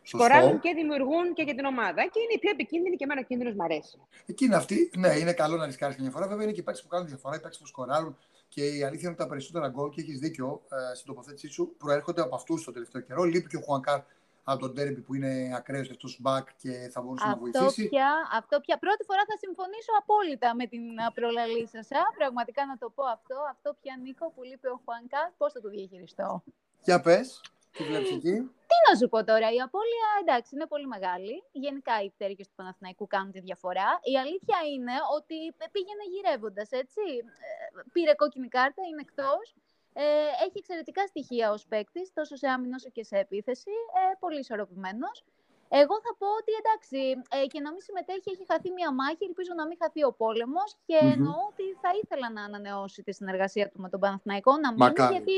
Σκοράζουν 0.02 0.60
και 0.60 0.72
δημιουργούν 0.74 1.34
και 1.34 1.42
για 1.42 1.54
την 1.54 1.64
ομάδα. 1.64 2.02
Και 2.12 2.20
είναι 2.20 2.34
η 2.34 2.38
πιο 2.38 2.50
επικίνδυνη 2.50 2.96
και 2.96 3.04
εμένα 3.04 3.20
ο 3.20 3.24
κίνδυνος 3.24 3.54
μου 3.54 3.64
αρέσει. 3.64 3.98
Εκείνη 4.26 4.54
αυτή, 4.54 4.90
ναι, 4.96 5.08
είναι 5.08 5.32
καλό 5.32 5.56
να 5.56 5.66
ρισκάρεις 5.66 5.96
μια 5.96 6.10
φορά. 6.10 6.26
Βέβαια 6.28 6.42
είναι 6.42 6.52
και 6.52 6.60
οι 6.60 6.64
που 6.82 6.88
κάνουν 6.88 7.06
διαφορά, 7.06 7.36
οι 7.36 7.58
που 7.58 7.66
σκοράρουν. 7.66 8.18
Και 8.54 8.64
η 8.78 8.82
αλήθεια 8.82 9.08
είναι 9.08 9.16
ότι 9.16 9.22
τα 9.24 9.26
περισσότερα 9.26 9.68
γκολ, 9.68 9.90
και 9.90 10.00
έχεις 10.00 10.18
δίκιο 10.18 10.62
ε, 10.70 10.94
στην 10.94 11.06
τοποθέτησή 11.06 11.48
σου, 11.48 11.74
προέρχονται 11.78 12.20
από 12.20 12.34
αυτούς 12.34 12.64
το 12.64 12.72
τελευταίο 12.72 13.02
καιρό. 13.02 13.22
Λείπει 13.24 13.48
και 13.48 13.56
ο 13.56 13.60
Χουανκάρ 13.60 14.00
από 14.44 14.60
τον 14.60 14.74
τέρμπι 14.74 15.00
που 15.00 15.14
είναι 15.14 15.32
ακραίος 15.56 15.90
αυτό 15.90 16.08
μπακ 16.18 16.46
και 16.56 16.72
θα 16.92 17.00
μπορούσε 17.00 17.24
αυτό 17.26 17.36
να 17.36 17.42
βοηθήσει. 17.42 17.88
Πια, 17.88 18.10
αυτό 18.32 18.60
πια 18.60 18.78
πρώτη 18.78 19.04
φορά 19.04 19.22
θα 19.30 19.36
συμφωνήσω 19.44 19.92
απόλυτα 20.02 20.54
με 20.54 20.66
την 20.66 20.82
προλαλή 21.14 21.68
σας. 21.68 21.88
Πραγματικά 22.16 22.66
να 22.66 22.76
το 22.78 22.90
πω 22.96 23.04
αυτό. 23.16 23.36
Αυτό 23.50 23.76
πια 23.80 23.94
Νίκο 24.02 24.32
που 24.34 24.42
λείπει 24.42 24.66
ο 24.66 24.80
Χουανκά, 24.84 25.32
πώς 25.38 25.52
θα 25.52 25.60
το 25.60 25.68
διαχειριστώ; 25.68 26.42
Για 26.84 27.00
πες, 27.00 27.40
τι 27.76 27.82
βλέπεις 27.84 28.10
εκεί; 28.18 28.34
Τι 28.70 28.76
να 28.86 28.92
σου 28.98 29.08
πω 29.12 29.24
τώρα, 29.24 29.48
η 29.56 29.60
απώλεια 29.66 30.08
εντάξει 30.22 30.50
είναι 30.54 30.66
πολύ 30.66 30.86
μεγάλη. 30.86 31.34
Γενικά 31.52 31.94
οι 32.02 32.10
πτέρυγες 32.10 32.46
του 32.48 32.54
Παναθηναϊκού 32.54 33.06
κάνουν 33.06 33.32
τη 33.32 33.40
διαφορά. 33.40 33.88
Η 34.12 34.14
αλήθεια 34.22 34.58
είναι 34.72 34.94
ότι 35.16 35.36
πήγαινε 35.74 36.04
γυρεύοντας, 36.12 36.68
έτσι. 36.70 37.02
Ε, 37.46 37.54
πήρε 37.92 38.14
κόκκινη 38.14 38.48
κάρτα, 38.48 38.82
είναι 38.90 39.02
εκτός. 39.06 39.54
Ε, 39.92 40.02
έχει 40.44 40.58
εξαιρετικά 40.62 41.06
στοιχεία 41.06 41.46
ως 41.50 41.66
παίκτης, 41.66 42.12
τόσο 42.12 42.36
σε 42.36 42.46
άμυνο 42.48 42.74
όσο 42.78 42.90
και 42.96 43.04
σε 43.04 43.16
επίθεση. 43.18 43.74
Ε, 43.98 44.14
πολύ 44.18 44.38
ισορροπημένος. 44.38 45.24
Εγώ 45.68 45.94
θα 46.04 46.12
πω 46.18 46.28
ότι 46.40 46.52
εντάξει, 46.60 46.98
ε, 47.36 47.46
και 47.46 47.60
να 47.60 47.70
μην 47.72 47.80
συμμετέχει, 47.80 48.28
έχει 48.34 48.44
χαθεί 48.50 48.70
μια 48.70 48.92
μάχη. 48.92 49.24
Ελπίζω 49.30 49.52
να 49.56 49.66
μην 49.66 49.76
χαθεί 49.82 50.04
ο 50.04 50.12
πόλεμος 50.12 50.76
και 50.86 50.98
mm 51.02 51.12
εννοώ 51.14 51.34
ότι 51.50 51.66
θα 51.82 51.90
ήθελα 52.02 52.30
να 52.30 52.42
ανανεώσει 52.44 53.02
τη 53.02 53.12
συνεργασία 53.12 53.68
του 53.70 53.80
με 53.80 53.88
τον 53.88 54.00
Παναθηναϊκό, 54.00 54.52
να 54.56 54.72
μείνει, 54.72 54.92
γιατί 55.10 55.36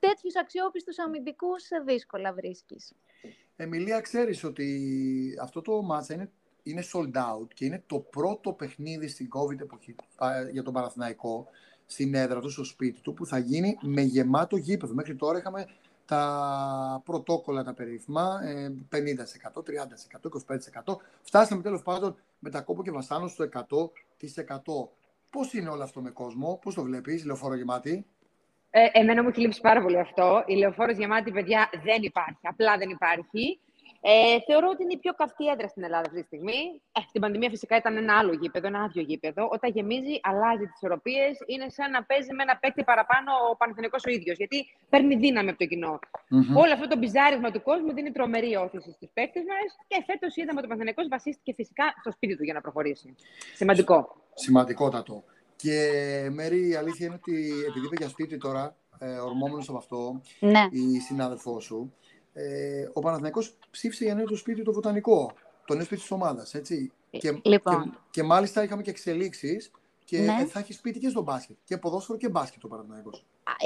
τέτοιους 0.00 0.36
αξιόπιστους 0.36 0.98
αμυντικούς 0.98 1.68
δύσκολα 1.84 2.32
βρίσκεις. 2.32 2.92
Εμιλία, 3.56 4.00
ξέρεις 4.00 4.44
ότι 4.44 5.38
αυτό 5.42 5.60
το 5.60 5.82
μάτσα 5.82 6.14
είναι, 6.14 6.30
είναι 6.62 6.82
sold 6.92 7.16
out 7.16 7.48
και 7.54 7.64
είναι 7.64 7.82
το 7.86 7.98
πρώτο 7.98 8.52
παιχνίδι 8.52 9.08
στην 9.08 9.28
COVID 9.34 9.60
εποχή 9.60 9.94
για 10.52 10.62
τον 10.62 10.72
Παναθηναϊκό 10.72 11.46
στην 11.86 12.14
έδρα 12.14 12.40
του, 12.40 12.50
στο 12.50 12.64
σπίτι 12.64 13.00
του, 13.00 13.14
που 13.14 13.26
θα 13.26 13.38
γίνει 13.38 13.78
με 13.80 14.00
γεμάτο 14.00 14.56
γήπεδο. 14.56 14.94
Μέχρι 14.94 15.16
τώρα 15.16 15.38
είχαμε 15.38 15.66
τα 16.04 17.02
πρωτόκολλα 17.04 17.64
τα 17.64 17.74
περίφημα, 17.74 18.40
50%, 18.88 19.62
30%, 19.62 20.28
25%. 20.84 20.96
Φτάσαμε 21.22 21.62
τέλος 21.62 21.82
πάντων 21.82 22.16
με 22.38 22.50
τα 22.50 22.60
κόπο 22.60 22.82
και 22.82 22.90
βασάνο 22.90 23.28
στο 23.28 23.44
100%. 23.44 23.88
Πώς 25.30 25.52
είναι 25.52 25.68
όλο 25.68 25.82
αυτό 25.82 26.00
με 26.00 26.10
κόσμο, 26.10 26.58
πώς 26.62 26.74
το 26.74 26.82
βλέπεις, 26.82 27.24
λεωφόρο 27.24 27.54
γεμάτη; 27.54 28.06
Ε, 28.70 28.86
εμένα 28.92 29.22
μου 29.22 29.28
έχει 29.28 29.40
λείψει 29.40 29.60
πάρα 29.60 29.82
πολύ 29.82 29.98
αυτό. 29.98 30.42
Η 30.46 30.54
λεωφόρος 30.54 30.96
γεμάτη, 30.96 31.30
παιδιά, 31.30 31.70
δεν 31.84 32.02
υπάρχει. 32.02 32.40
Απλά 32.42 32.76
δεν 32.76 32.90
υπάρχει. 32.90 33.60
Ε, 34.02 34.40
θεωρώ 34.46 34.68
ότι 34.68 34.82
είναι 34.82 34.92
η 34.92 34.98
πιο 34.98 35.12
καυτή 35.12 35.46
έδρα 35.46 35.68
στην 35.68 35.82
Ελλάδα 35.84 36.06
αυτή 36.08 36.20
τη 36.20 36.26
στιγμή. 36.26 36.60
Ε, 36.92 37.00
την 37.12 37.20
πανδημία 37.20 37.50
φυσικά 37.50 37.76
ήταν 37.76 37.96
ένα 37.96 38.18
άλλο 38.18 38.32
γήπεδο, 38.32 38.66
ένα 38.66 38.82
άδειο 38.82 39.02
γήπεδο. 39.02 39.48
Όταν 39.52 39.70
γεμίζει, 39.70 40.14
αλλάζει 40.22 40.64
τις 40.66 40.74
ισορροπίε. 40.74 41.26
Είναι 41.46 41.68
σαν 41.68 41.90
να 41.90 42.04
παίζει 42.04 42.32
με 42.34 42.42
ένα 42.42 42.56
παίκτη 42.56 42.84
παραπάνω 42.84 43.30
ο 43.50 43.56
Παναθηνικό 43.56 43.96
ο 44.06 44.10
ίδιος. 44.10 44.36
Γιατί 44.36 44.58
παίρνει 44.88 45.14
δύναμη 45.16 45.48
από 45.48 45.58
το 45.58 45.66
κοινο 45.66 45.98
mm-hmm. 45.98 46.62
Όλο 46.62 46.72
αυτό 46.72 46.86
το 46.88 46.96
μπιζάρισμα 46.98 47.50
του 47.50 47.62
κόσμου 47.62 47.92
δίνει 47.92 48.10
τρομερή 48.12 48.56
όθηση 48.56 48.90
στι 48.92 49.10
παίκτες 49.14 49.44
μας. 49.50 49.68
Και 49.90 50.02
φέτος 50.06 50.36
είδαμε 50.36 50.58
ότι 50.60 50.66
ο 50.68 50.70
Παναθηνικό 50.72 51.02
βασίστηκε 51.08 51.52
φυσικά 51.52 51.84
στο 52.00 52.10
σπίτι 52.10 52.36
του 52.36 52.44
για 52.44 52.54
να 52.54 52.60
προχωρήσει. 52.60 53.14
Σημαντικό. 53.54 53.98
Σημαντικότατο. 54.34 55.24
Και 55.60 56.28
Μέρη, 56.32 56.68
η 56.68 56.74
αλήθεια 56.74 57.06
είναι 57.06 57.14
ότι 57.14 57.50
επειδή 57.68 57.86
είπε 57.86 57.96
για 57.98 58.08
σπίτι 58.08 58.38
τώρα, 58.38 58.76
ε, 58.98 59.16
ορμόμενος 59.16 59.68
από 59.68 59.78
αυτό, 59.78 60.20
ναι. 60.40 60.68
η 60.70 60.98
συνάδελφό 60.98 61.60
σου, 61.60 61.94
ε, 62.32 62.88
ο 62.92 63.00
Παναθηναϊκός 63.00 63.56
ψήφισε 63.70 64.04
για 64.04 64.14
νέο 64.14 64.24
το 64.24 64.36
σπίτι 64.36 64.62
το 64.62 64.72
βοτανικό, 64.72 65.32
το 65.64 65.74
νέο 65.74 65.84
σπίτι 65.84 66.00
της 66.00 66.10
ομάδας, 66.10 66.54
έτσι. 66.54 66.92
Ε, 67.10 67.18
και, 67.18 67.40
λοιπόν. 67.44 67.82
και, 67.82 67.98
και, 68.10 68.22
μάλιστα 68.22 68.62
είχαμε 68.62 68.82
και 68.82 68.90
εξελίξεις 68.90 69.70
και 70.04 70.18
ναι. 70.18 70.44
θα 70.44 70.58
έχει 70.58 70.72
σπίτι 70.72 70.98
και 70.98 71.08
στο 71.08 71.22
μπάσκετ. 71.22 71.56
Και 71.64 71.78
ποδόσφαιρο 71.78 72.18
και 72.18 72.28
μπάσκετ 72.28 72.64
ο 72.64 72.68
Παναθηναϊκός. 72.68 73.24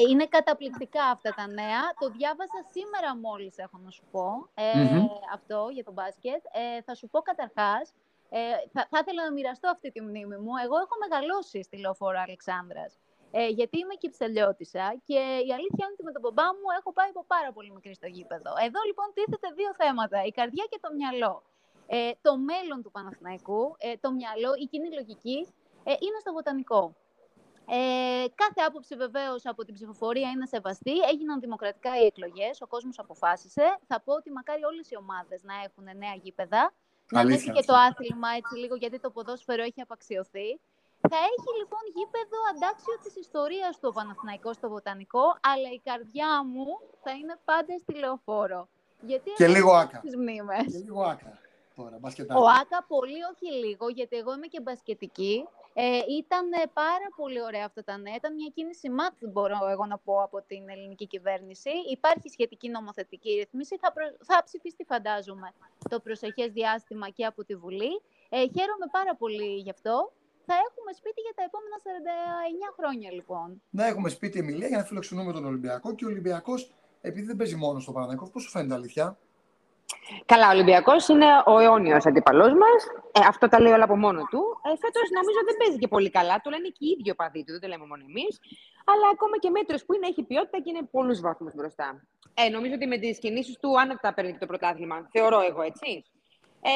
Είναι 0.09 0.27
καταπληκτικά 0.27 1.05
αυτά 1.05 1.35
τα 1.35 1.47
νέα. 1.47 1.81
Το 1.99 2.11
διάβασα 2.11 2.61
σήμερα 2.71 3.17
μόλις, 3.17 3.59
έχω 3.59 3.81
να 3.85 3.91
σου 3.91 4.03
πω, 4.11 4.49
ε, 4.55 4.71
αυτό 5.35 5.69
για 5.73 5.85
το 5.85 5.93
μπάσκετ. 5.93 6.43
Ε, 6.53 6.83
θα 6.83 6.95
σου 6.95 7.09
πω 7.09 7.21
καταρχάς, 7.21 7.93
ε, 8.37 8.41
θα, 8.73 8.81
θα 8.91 8.99
ήθελα 9.03 9.21
να 9.27 9.33
μοιραστώ 9.33 9.69
αυτή 9.77 9.89
τη 9.95 10.01
μνήμη 10.07 10.37
μου. 10.45 10.53
Εγώ 10.65 10.77
έχω 10.85 10.95
μεγαλώσει 11.05 11.63
στη 11.63 11.77
Λεωφόρο 11.77 12.19
Αλεξάνδρας. 12.27 12.93
Ε, 13.31 13.49
γιατί 13.59 13.77
είμαι 13.79 13.95
κυψελιώτησα 13.95 14.87
και 15.09 15.21
η 15.49 15.51
αλήθεια 15.59 15.83
είναι 15.85 15.95
ότι 15.97 16.05
με 16.09 16.13
τον 16.13 16.23
μπαμπά 16.25 16.47
μου 16.59 16.69
έχω 16.79 16.91
πάει 16.93 17.09
από 17.15 17.25
πάρα 17.35 17.51
πολύ 17.53 17.71
μικρή 17.77 17.95
στο 17.95 18.07
γήπεδο. 18.07 18.53
Εδώ 18.67 18.81
λοιπόν 18.89 19.09
τίθεται 19.17 19.49
δύο 19.59 19.71
θέματα, 19.81 20.19
η 20.31 20.33
καρδιά 20.39 20.65
και 20.71 20.79
το 20.85 20.89
μυαλό. 20.99 21.35
Ε, 21.87 22.11
το 22.27 22.33
μέλλον 22.51 22.79
του 22.83 22.91
Παναθηναϊκού, 22.97 23.63
ε, 23.79 23.97
το 24.05 24.09
μυαλό, 24.19 24.51
η 24.63 24.67
κοινή 24.73 24.91
λογική 24.99 25.39
ε, 25.85 25.91
είναι 26.05 26.19
στο 26.21 26.33
βοτανικό. 26.33 26.83
Ε, 27.69 28.25
κάθε 28.43 28.61
άποψη 28.69 28.95
βεβαίως 29.05 29.47
από 29.47 29.65
την 29.65 29.75
ψηφοφορία 29.75 30.29
είναι 30.31 30.47
σεβαστή. 30.47 30.97
Έγιναν 31.11 31.41
δημοκρατικά 31.41 31.91
οι 32.01 32.05
εκλογές, 32.11 32.61
ο 32.61 32.67
κόσμος 32.67 32.99
αποφάσισε. 32.99 33.67
Θα 33.87 34.01
πω 34.05 34.13
ότι 34.13 34.31
μακάρι 34.31 34.65
όλες 34.65 34.91
οι 34.91 34.97
ομάδες 34.97 35.43
να 35.43 35.55
έχουν 35.67 35.85
νέα 35.85 36.15
γήπεδα. 36.23 36.73
Να 37.11 37.21
έχει 37.21 37.51
και 37.51 37.63
το 37.67 37.75
άθλημα 37.75 38.29
έτσι 38.37 38.55
λίγο, 38.57 38.75
γιατί 38.75 39.01
το 39.01 39.11
ποδόσφαιρο 39.11 39.63
έχει 39.63 39.81
απαξιωθεί. 39.81 40.61
Θα 41.11 41.17
έχει 41.17 41.51
λοιπόν 41.59 41.81
γήπεδο 41.95 42.39
αντάξιο 42.55 42.95
της 43.03 43.17
ιστορίας 43.17 43.79
του 43.79 43.93
Παναθηναϊκό 43.93 44.53
στο 44.53 44.69
Βοτανικό, 44.69 45.25
αλλά 45.41 45.69
η 45.73 45.81
καρδιά 45.85 46.45
μου 46.45 46.67
θα 47.03 47.11
είναι 47.11 47.37
πάντα 47.45 47.79
στη 47.79 47.95
λεωφόρο. 47.95 48.69
Γιατί 49.01 49.31
και 49.31 49.49
λίγο 49.49 49.73
άκα. 49.73 49.99
Τις 49.99 50.17
μνήμες. 50.17 50.73
Και 50.73 50.79
λίγο 50.79 51.03
άκα. 51.03 51.39
τώρα, 51.77 51.97
μπασκετάκι. 52.01 52.41
Ο 52.41 52.45
Άκα 52.61 52.85
πολύ 52.89 53.19
όχι 53.33 53.55
λίγο, 53.65 53.89
γιατί 53.89 54.17
εγώ 54.17 54.35
είμαι 54.35 54.47
και 54.47 54.61
μπασκετική. 54.61 55.49
Ε, 55.77 56.01
ήταν 56.21 56.53
ε, 56.53 56.67
πάρα 56.73 57.09
πολύ 57.17 57.43
ωραία 57.43 57.65
αυτά 57.65 57.85
τα 57.85 57.97
νέα. 57.97 58.15
Ήταν 58.15 58.35
μια 58.35 58.51
κίνηση 58.55 58.91
μάθη, 58.91 59.27
μπορώ 59.27 59.59
εγώ 59.71 59.87
να 59.87 59.99
πω, 59.99 60.23
από 60.23 60.43
την 60.43 60.69
ελληνική 60.69 61.07
κυβέρνηση. 61.07 61.71
Υπάρχει 61.91 62.29
σχετική 62.29 62.69
νομοθετική 62.69 63.31
ρυθμίση. 63.41 63.77
Θα, 63.83 63.93
προ... 63.93 64.05
θα 64.29 64.43
ψηφιστεί, 64.45 64.85
φαντάζομαι, 64.85 65.53
το 65.91 66.01
προσεχές 66.01 66.49
διάστημα 66.53 67.09
και 67.09 67.25
από 67.25 67.45
τη 67.45 67.55
Βουλή. 67.57 67.93
Ε, 68.29 68.37
χαίρομαι 68.37 68.87
πάρα 68.91 69.15
πολύ 69.17 69.55
γι' 69.67 69.71
αυτό. 69.71 70.13
Θα 70.47 70.55
έχουμε 70.69 70.93
σπίτι 70.93 71.21
για 71.21 71.35
τα 71.35 71.43
επόμενα 71.49 71.77
49 71.85 72.75
χρόνια, 72.79 73.11
λοιπόν. 73.13 73.63
Να 73.71 73.87
έχουμε 73.87 74.09
σπίτι, 74.09 74.39
Εμιλία, 74.39 74.69
για 74.69 74.77
να 74.77 74.85
φιλοξενούμε 74.85 75.33
τον 75.33 75.45
Ολυμπιακό. 75.45 75.95
Και 75.95 76.05
ο 76.05 76.09
Ολυμπιακός, 76.09 76.75
επειδή 77.01 77.27
δεν 77.27 77.37
παίζει 77.37 77.57
μόνος 77.57 77.83
στο 77.83 77.93
Παναγενικό, 77.93 78.31
πώς 78.31 78.43
σου 78.43 78.51
φαίνεται 78.51 78.75
αλήθεια; 78.75 79.19
Καλά, 80.27 80.47
ο 80.49 80.51
Ολυμπιακός 80.51 81.09
είναι 81.09 81.27
ο 81.47 81.59
αιώνιος 81.59 82.07
αντίπαλός 82.07 82.53
μας. 82.63 82.81
Ε, 83.13 83.21
αυτό 83.29 83.49
τα 83.49 83.61
λέει 83.61 83.73
όλα 83.73 83.85
από 83.85 83.97
μόνο 83.97 84.21
του. 84.31 84.43
Ε, 84.67 84.69
Φέτος 84.83 85.07
νομίζω 85.19 85.41
δεν 85.49 85.57
παίζει 85.61 85.79
και 85.79 85.89
πολύ 85.89 86.11
καλά. 86.11 86.41
Το 86.41 86.51
λένε 86.51 86.69
και 86.69 86.85
οι 86.87 86.89
ίδιοι 86.99 87.11
οπαδοί 87.11 87.45
του, 87.45 87.53
δεν 87.53 87.61
το 87.61 87.69
λέμε 87.69 87.87
μόνο 87.87 88.03
εμείς. 88.09 88.33
Αλλά 88.91 89.07
ακόμα 89.13 89.37
και 89.39 89.51
μέτρος 89.51 89.85
που 89.85 89.95
είναι, 89.95 90.07
έχει 90.07 90.23
ποιότητα 90.23 90.59
και 90.63 90.71
είναι 90.73 90.85
πολλούς 90.91 91.21
βαθμούς 91.21 91.53
μπροστά. 91.55 91.89
Ε, 92.35 92.49
νομίζω 92.49 92.75
ότι 92.75 92.87
με 92.87 92.99
τις 92.99 93.19
κινήσεις 93.19 93.59
του 93.61 93.81
άνετα 93.81 94.15
παίρνει 94.15 94.39
το 94.39 94.47
πρωτάθλημα. 94.47 95.09
Θεωρώ 95.15 95.41
εγώ 95.51 95.63
έτσι. 95.63 96.05
Ε, 96.67 96.73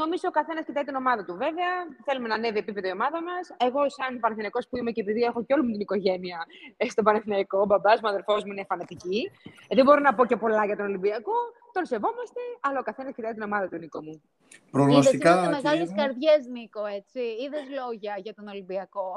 νομίζω 0.00 0.24
ο 0.28 0.30
καθένας 0.30 0.64
κοιτάει 0.64 0.84
την 0.84 0.94
ομάδα 0.94 1.24
του, 1.24 1.34
βέβαια. 1.44 1.72
Θέλουμε 2.04 2.28
να 2.28 2.34
ανέβει 2.34 2.58
επίπεδο 2.58 2.88
η 2.88 2.90
ομάδα 2.98 3.22
μας. 3.22 3.44
Εγώ, 3.66 3.80
σαν 3.96 4.20
Παναθηναϊκός 4.20 4.68
που 4.68 4.76
είμαι 4.76 4.90
και 4.90 5.00
επειδή 5.00 5.20
έχω 5.20 5.44
και 5.44 5.52
όλη 5.54 5.62
μου 5.62 5.70
την 5.70 5.80
οικογένεια 5.80 6.38
ε, 6.76 6.88
στον 6.88 7.04
Παναθηναϊκό, 7.04 7.58
ο 7.60 7.66
μπαμπάς 7.66 8.00
μου, 8.00 8.08
αδερφός 8.08 8.44
μου 8.44 8.52
είναι 8.52 8.64
φανατική. 8.68 9.30
Ε, 9.68 9.74
δεν 9.74 9.84
μπορώ 9.84 10.00
να 10.00 10.14
πω 10.14 10.24
και 10.26 10.36
πολλά 10.36 10.64
για 10.64 10.76
τον 10.76 10.86
Ολυμπιακό. 10.86 11.36
Τον 11.72 11.86
σεβόμαστε, 11.86 12.40
αλλά 12.60 12.78
ο 12.78 12.82
καθένας 12.82 13.14
κοιτάει 13.14 13.32
την 13.32 13.42
ομάδα 13.42 13.68
του, 13.68 13.76
Νίκο 13.76 14.02
μου. 14.02 14.22
Προγνωστικά. 14.70 15.32
Είδες 15.38 15.62
μεγάλες 15.62 15.92
καρδιές, 15.96 16.46
Νίκο, 16.46 16.86
έτσι. 16.86 17.20
Είδες 17.20 17.64
λόγια 17.80 18.14
για 18.18 18.34
τον 18.34 18.48
Ολυμπιακό. 18.48 19.14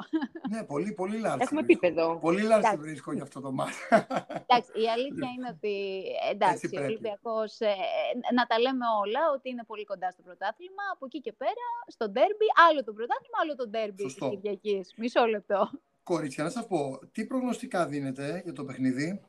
ναι, 0.51 0.63
πολύ, 0.63 0.91
πολύ 0.91 1.17
λάρτσι. 1.17 1.39
Έχουμε 1.41 1.59
επίπεδο. 1.59 2.17
Πολύ 2.19 2.41
λάρτσι 2.41 2.75
βρίσκω 2.77 3.11
για 3.13 3.23
αυτό 3.23 3.41
το 3.41 3.51
μάτι. 3.51 3.73
Εντάξει, 4.45 4.71
η 4.83 4.87
αλήθεια 4.95 5.27
είναι 5.35 5.49
ότι 5.55 6.03
εντάξει, 6.31 6.69
ο 6.77 6.83
Ολυμπιακός, 6.83 7.59
ε, 7.59 7.73
να 8.33 8.45
τα 8.45 8.59
λέμε 8.59 8.85
όλα, 9.03 9.21
ότι 9.35 9.49
είναι 9.49 9.63
πολύ 9.67 9.85
κοντά 9.85 10.11
στο 10.11 10.21
πρωτάθλημα. 10.21 10.83
Από 10.93 11.05
εκεί 11.05 11.19
και 11.21 11.33
πέρα, 11.33 11.65
στο 11.87 12.09
ντέρμπι, 12.09 12.47
άλλο 12.69 12.83
το 12.83 12.93
πρωτάθλημα, 12.93 13.37
άλλο 13.41 13.55
το 13.55 13.67
ντέρμπι 13.67 14.03
της 14.03 14.17
Κυριακής. 14.29 14.93
Μισό 14.97 15.25
λεπτό. 15.25 15.69
Κορίτσια, 16.03 16.43
να 16.43 16.49
σας 16.49 16.67
πω, 16.67 16.99
τι 17.11 17.25
προγνωστικά 17.25 17.85
δίνετε 17.85 18.41
για 18.43 18.53
το 18.53 18.63
παιχνίδι; 18.63 19.21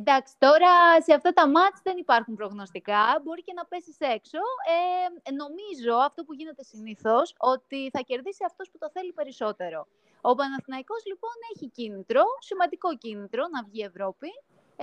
Εντάξει, 0.00 0.32
τώρα 0.46 0.72
σε 1.06 1.12
αυτά 1.18 1.30
τα 1.38 1.44
μάτς 1.54 1.80
δεν 1.82 1.96
υπάρχουν 2.04 2.34
προγνωστικά, 2.40 3.02
μπορεί 3.22 3.42
και 3.42 3.56
να 3.58 3.64
πέσεις 3.70 3.96
έξω. 4.16 4.40
Ε, 4.74 5.30
νομίζω, 5.42 5.94
αυτό 6.08 6.20
που 6.24 6.32
γίνεται 6.38 6.62
συνήθως, 6.72 7.26
ότι 7.54 7.80
θα 7.94 8.00
κερδίσει 8.08 8.42
αυτός 8.50 8.66
που 8.70 8.78
το 8.82 8.88
θέλει 8.94 9.12
περισσότερο. 9.20 9.86
Ο 10.30 10.30
Παναθηναϊκός 10.38 11.02
λοιπόν 11.10 11.36
έχει 11.52 11.66
κίνητρο, 11.78 12.22
σημαντικό 12.48 12.88
κίνητρο 13.04 13.42
να 13.54 13.60
βγει 13.66 13.80
Ευρώπη 13.90 14.30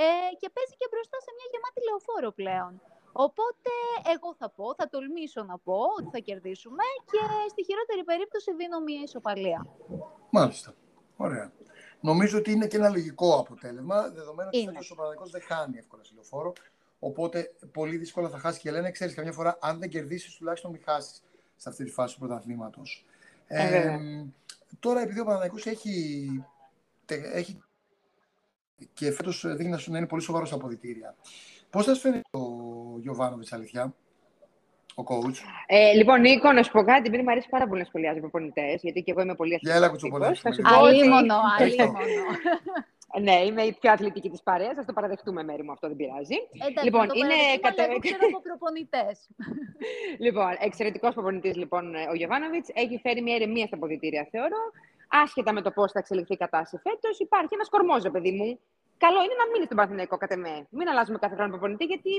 ε, 0.03 0.07
και 0.39 0.47
παίζει 0.55 0.75
και 0.79 0.87
μπροστά 0.91 1.17
σε 1.25 1.31
μια 1.37 1.47
γεμάτη 1.51 1.79
λεωφόρο 1.87 2.29
πλέον. 2.39 2.71
Οπότε 3.27 3.73
εγώ 4.13 4.29
θα 4.39 4.47
πω, 4.57 4.67
θα 4.79 4.85
τολμήσω 4.93 5.41
να 5.51 5.57
πω 5.67 5.79
ότι 5.97 6.09
θα 6.15 6.21
κερδίσουμε 6.27 6.85
και 7.11 7.23
στη 7.53 7.61
χειρότερη 7.67 8.03
περίπτωση 8.03 8.49
δίνω 8.59 8.79
μια 8.79 9.01
ισοπαλία. 9.07 9.59
Μάλιστα. 10.37 10.69
Ωραία. 11.17 11.51
Νομίζω 12.03 12.37
ότι 12.37 12.51
είναι 12.51 12.67
και 12.67 12.77
ένα 12.77 12.89
λογικό 12.89 13.35
αποτέλεσμα, 13.39 14.09
δεδομένου 14.09 14.49
ότι 14.53 14.65
φέτο 14.65 14.79
ο 14.91 14.95
Παναγενικό 14.95 15.29
δεν 15.29 15.41
χάνει 15.41 15.77
εύκολα 15.77 16.03
σε 16.03 16.11
λεωφόρο. 16.13 16.53
Οπότε 16.99 17.53
πολύ 17.71 17.97
δύσκολα 17.97 18.29
θα 18.29 18.37
χάσει 18.37 18.59
και 18.59 18.71
λένε, 18.71 18.91
ξέρεις, 18.91 19.13
καμιά 19.13 19.31
φορά 19.31 19.57
αν 19.61 19.79
δεν 19.79 19.89
κερδίσεις, 19.89 20.35
τουλάχιστον 20.35 20.71
μην 20.71 20.81
χάσεις 20.85 21.23
σε 21.55 21.69
αυτή 21.69 21.83
τη 21.83 21.91
φάση 21.91 22.13
του 22.13 22.19
πρωταθλήματος. 22.19 23.05
Ε, 23.47 23.77
ε, 23.77 23.99
τώρα, 24.79 25.01
επειδή 25.01 25.19
ο 25.19 25.25
Παναγενικό 25.25 25.69
έχει, 25.69 26.29
έχει 27.07 27.61
και 28.93 29.11
φέτος 29.11 29.45
δείχνει 29.55 29.75
να 29.85 29.97
είναι 29.97 30.07
πολύ 30.07 30.21
σοβαρός 30.21 30.47
στα 30.47 30.57
αποδητήρια. 30.57 31.15
Πώς 31.69 31.85
θα 31.85 31.93
σου 31.93 32.01
φαίνεται 32.01 32.29
ο 32.31 32.41
Γιωβάνοβιτς, 32.99 33.53
αλήθεια, 33.53 33.95
ο 34.95 35.03
coach. 35.07 35.37
Ε, 35.65 35.93
λοιπόν, 35.93 36.21
Νίκο, 36.21 36.51
να 36.51 36.63
σου 36.63 36.71
πω 36.71 36.83
κάτι, 36.83 37.07
επειδή 37.07 37.23
μου 37.23 37.31
αρέσει 37.31 37.49
πάρα 37.49 37.67
πολύ 37.67 37.79
να 37.79 37.85
σχολιάζω 37.85 38.19
προπονητές, 38.19 38.81
γιατί 38.81 39.01
και 39.01 39.11
εγώ 39.11 39.21
είμαι 39.21 39.35
πολύ 39.35 39.55
αθλητικός. 39.55 39.79
Για 39.79 39.85
έλα, 39.85 39.89
κουτσοπολέ. 39.89 40.33
Θα 40.33 40.53
σου 40.53 40.61
πω. 40.61 40.85
Αλίμονο, 40.85 41.35
αλίμονο. 41.59 41.99
Ναι, 43.21 43.35
είμαι 43.45 43.61
η 43.61 43.73
πιο 43.79 43.91
αθλητική 43.91 44.29
της 44.29 44.43
παρέας. 44.43 44.77
Α 44.77 44.85
το 44.85 44.93
παραδεχτούμε, 44.93 45.43
μέρη 45.43 45.63
μου, 45.63 45.71
αυτό 45.71 45.87
δεν 45.87 45.95
πειράζει. 45.95 46.35
Εντάξει, 46.53 46.83
λοιπόν, 46.83 47.07
το 47.07 47.13
είναι 47.15 47.33
κατα... 47.61 47.83
Εγώ 47.83 47.99
ξέρω 47.99 48.17
από 48.27 48.41
προπονητές. 48.41 49.29
λοιπόν, 50.25 50.51
εξαιρετικός 50.59 51.13
προπονητής 51.13 51.55
λοιπόν, 51.55 51.95
ο 52.11 52.13
Γιωβάνοβιτς. 52.13 52.69
Έχει 52.73 52.99
φέρει 53.03 53.21
μια 53.21 53.35
ηρεμία 53.35 53.65
στα 53.65 53.75
αποδητήρια, 53.75 54.27
θεωρώ. 54.31 54.61
Άσχετα 55.23 55.53
με 55.53 55.61
το 55.61 55.71
πώς 55.71 55.91
θα 55.91 55.99
εξελιχθεί 55.99 56.33
η 56.33 56.37
κατάσταση 56.37 56.83
φέτος, 56.83 57.19
υπάρχει 57.19 57.53
ένας 57.53 57.69
κορμός, 57.69 58.11
παιδί 58.11 58.31
μου, 58.31 58.59
καλό 59.05 59.19
είναι 59.25 59.37
να 59.41 59.45
μείνεις 59.51 59.67
στον 59.69 59.77
Παναθηναϊκό 59.79 60.15
κατά 60.23 60.37
με. 60.43 60.53
Μην 60.77 60.87
αλλάζουμε 60.91 61.17
κάθε 61.23 61.35
χρόνο 61.37 61.51
προπονητή, 61.53 61.85
γιατί 61.91 62.13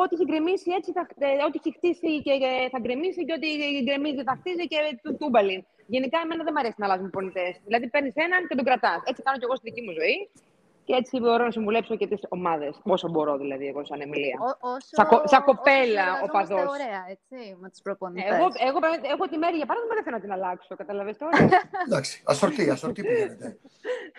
ό,τι 0.00 0.12
έχει 0.16 0.26
γκρεμίσει 0.30 0.68
έτσι, 0.78 0.90
θα, 0.96 1.02
ε, 1.26 1.44
ό,τι 1.46 1.56
έχει 1.60 1.72
χτίσει 1.78 2.10
και 2.26 2.34
θα 2.72 2.78
γκρεμίσει 2.82 3.20
και 3.26 3.34
ό,τι 3.38 3.48
γκρεμίζει 3.86 4.22
θα 4.28 4.34
χτίζει 4.40 4.64
και 4.72 4.78
του 5.02 5.12
τούμπαλιν. 5.20 5.60
Γενικά, 5.94 6.18
εμένα 6.24 6.42
δεν 6.46 6.52
μου 6.54 6.62
αρέσει 6.62 6.78
να 6.80 6.86
αλλάζουμε 6.86 7.10
προπονητές. 7.14 7.52
Δηλαδή, 7.66 7.86
παίρνεις 7.94 8.14
έναν 8.26 8.40
και 8.48 8.56
τον 8.58 8.66
κρατάς. 8.68 8.98
Έτσι 9.10 9.20
κάνω 9.26 9.36
και 9.38 9.46
εγώ 9.48 9.56
στη 9.58 9.64
δική 9.68 9.82
μου 9.86 9.92
ζωή. 10.00 10.16
Και 10.84 10.94
έτσι 10.94 11.20
μπορώ 11.20 11.44
να 11.44 11.50
συμβουλέψω 11.50 11.96
και 11.96 12.06
τις 12.06 12.20
ομάδες. 12.28 12.80
Όσο 12.82 13.08
μπορώ, 13.08 13.36
δηλαδή, 13.36 13.66
εγώ 13.66 13.84
σαν 13.84 14.00
Εμιλία. 14.00 14.38
Σαν 15.24 15.44
κοπέλα 15.44 16.06
ο 16.24 16.26
παδός. 16.26 16.66
Ωραία, 16.66 17.04
έτσι, 17.08 17.56
με 17.60 17.68
τους 17.70 17.80
προπονητές. 17.80 18.34
Εγώ, 18.34 18.46
εγώ, 18.68 18.78
έχω 19.12 19.28
τη 19.28 19.36
μέρη, 19.38 19.56
για 19.56 19.66
παράδειγμα, 19.66 19.94
δεν 19.94 20.04
θέλω 20.04 20.16
να 20.16 20.22
την 20.22 20.32
αλλάξω. 20.32 20.76
Καταλαβαίνετε 20.76 21.24
τώρα. 21.24 21.48
Εντάξει, 21.86 22.22
ασορτή, 22.24 22.70
ασορτή 22.70 23.02
που 23.02 23.12
γίνεται. 23.12 23.58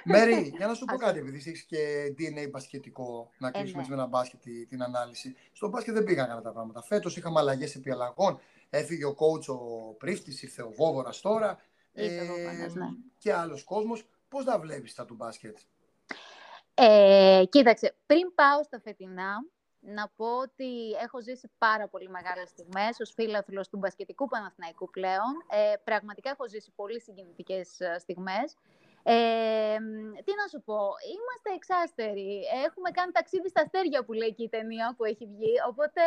Μέρη, 0.03 0.53
για 0.57 0.67
να 0.67 0.74
σου 0.74 0.86
πω 0.86 0.95
κάτι, 0.95 1.19
επειδή 1.19 1.38
έχεις 1.38 1.63
και 1.63 1.77
DNA 2.17 2.50
μπασκετικό, 2.50 3.29
να 3.38 3.51
κλείσουμε 3.51 3.81
ε, 3.81 3.86
ναι. 3.89 3.95
με 3.95 4.01
ένα 4.01 4.07
μπάσκετ 4.07 4.39
την 4.69 4.84
ανάλυση. 4.84 5.36
Στο 5.51 5.67
μπάσκετ 5.67 5.93
δεν 5.93 6.03
πήγαν 6.03 6.27
καλά 6.27 6.41
τα 6.41 6.51
πράγματα. 6.51 6.81
Φέτος 6.81 7.17
είχαμε 7.17 7.39
αλλαγές 7.39 7.75
επί 7.75 7.91
αλλαγών. 7.91 8.39
Έφυγε 8.69 9.05
ο 9.05 9.15
coach 9.19 9.55
ο 9.55 9.93
Πρίφτης, 9.93 10.43
ήρθε 10.43 10.62
ο 10.62 10.72
Βόβορας 10.75 11.22
τώρα. 11.22 11.60
Ε, 11.93 12.07
ναι. 12.74 12.88
Και 13.17 13.34
άλλος 13.34 13.63
κόσμος. 13.63 14.07
Πώς 14.29 14.45
τα 14.45 14.60
βλέπεις 14.60 14.93
τα 14.93 15.05
του 15.05 15.15
μπάσκετ; 15.15 15.57
Ε, 16.77 17.44
κοίταξε, 17.50 17.96
πριν 18.05 18.36
πάω 18.36 18.63
στα 18.63 18.79
φετινά, 18.79 19.46
να 19.79 20.12
πω 20.15 20.38
ότι 20.38 20.91
έχω 21.03 21.22
ζήσει 21.22 21.51
πάρα 21.58 21.88
πολύ 21.88 22.10
μεγάλες 22.10 22.50
στιγμές 22.50 23.00
ως 23.00 23.12
φίλαθλος 23.13 23.70
του 23.70 23.77
μπασκετικού 23.77 24.27
Παναθηναϊκού 24.27 24.89
πλέον. 24.89 25.34
Ε, 25.50 25.74
πραγματικά 25.84 26.29
έχω 26.29 26.48
ζήσει 26.48 26.72
πολύ 26.75 27.01
συγκινητικές 27.01 27.79
ε, 27.79 27.96
στιγμές. 28.00 28.55
Ε, 29.03 29.77
τι 30.25 30.32
να 30.41 30.48
σου 30.51 30.62
πω, 30.65 30.79
είμαστε 31.13 31.50
εξάστεροι. 31.55 32.41
Έχουμε 32.65 32.89
κάνει 32.91 33.12
ταξίδι 33.12 33.50
στα 33.50 33.62
αστέρια 33.62 34.05
που 34.05 34.13
λέει 34.13 34.34
και 34.34 34.44
η 34.44 34.50
ταινία 34.50 34.94
που 34.98 35.03
έχει 35.03 35.25
βγει, 35.25 35.53
οπότε 35.67 36.01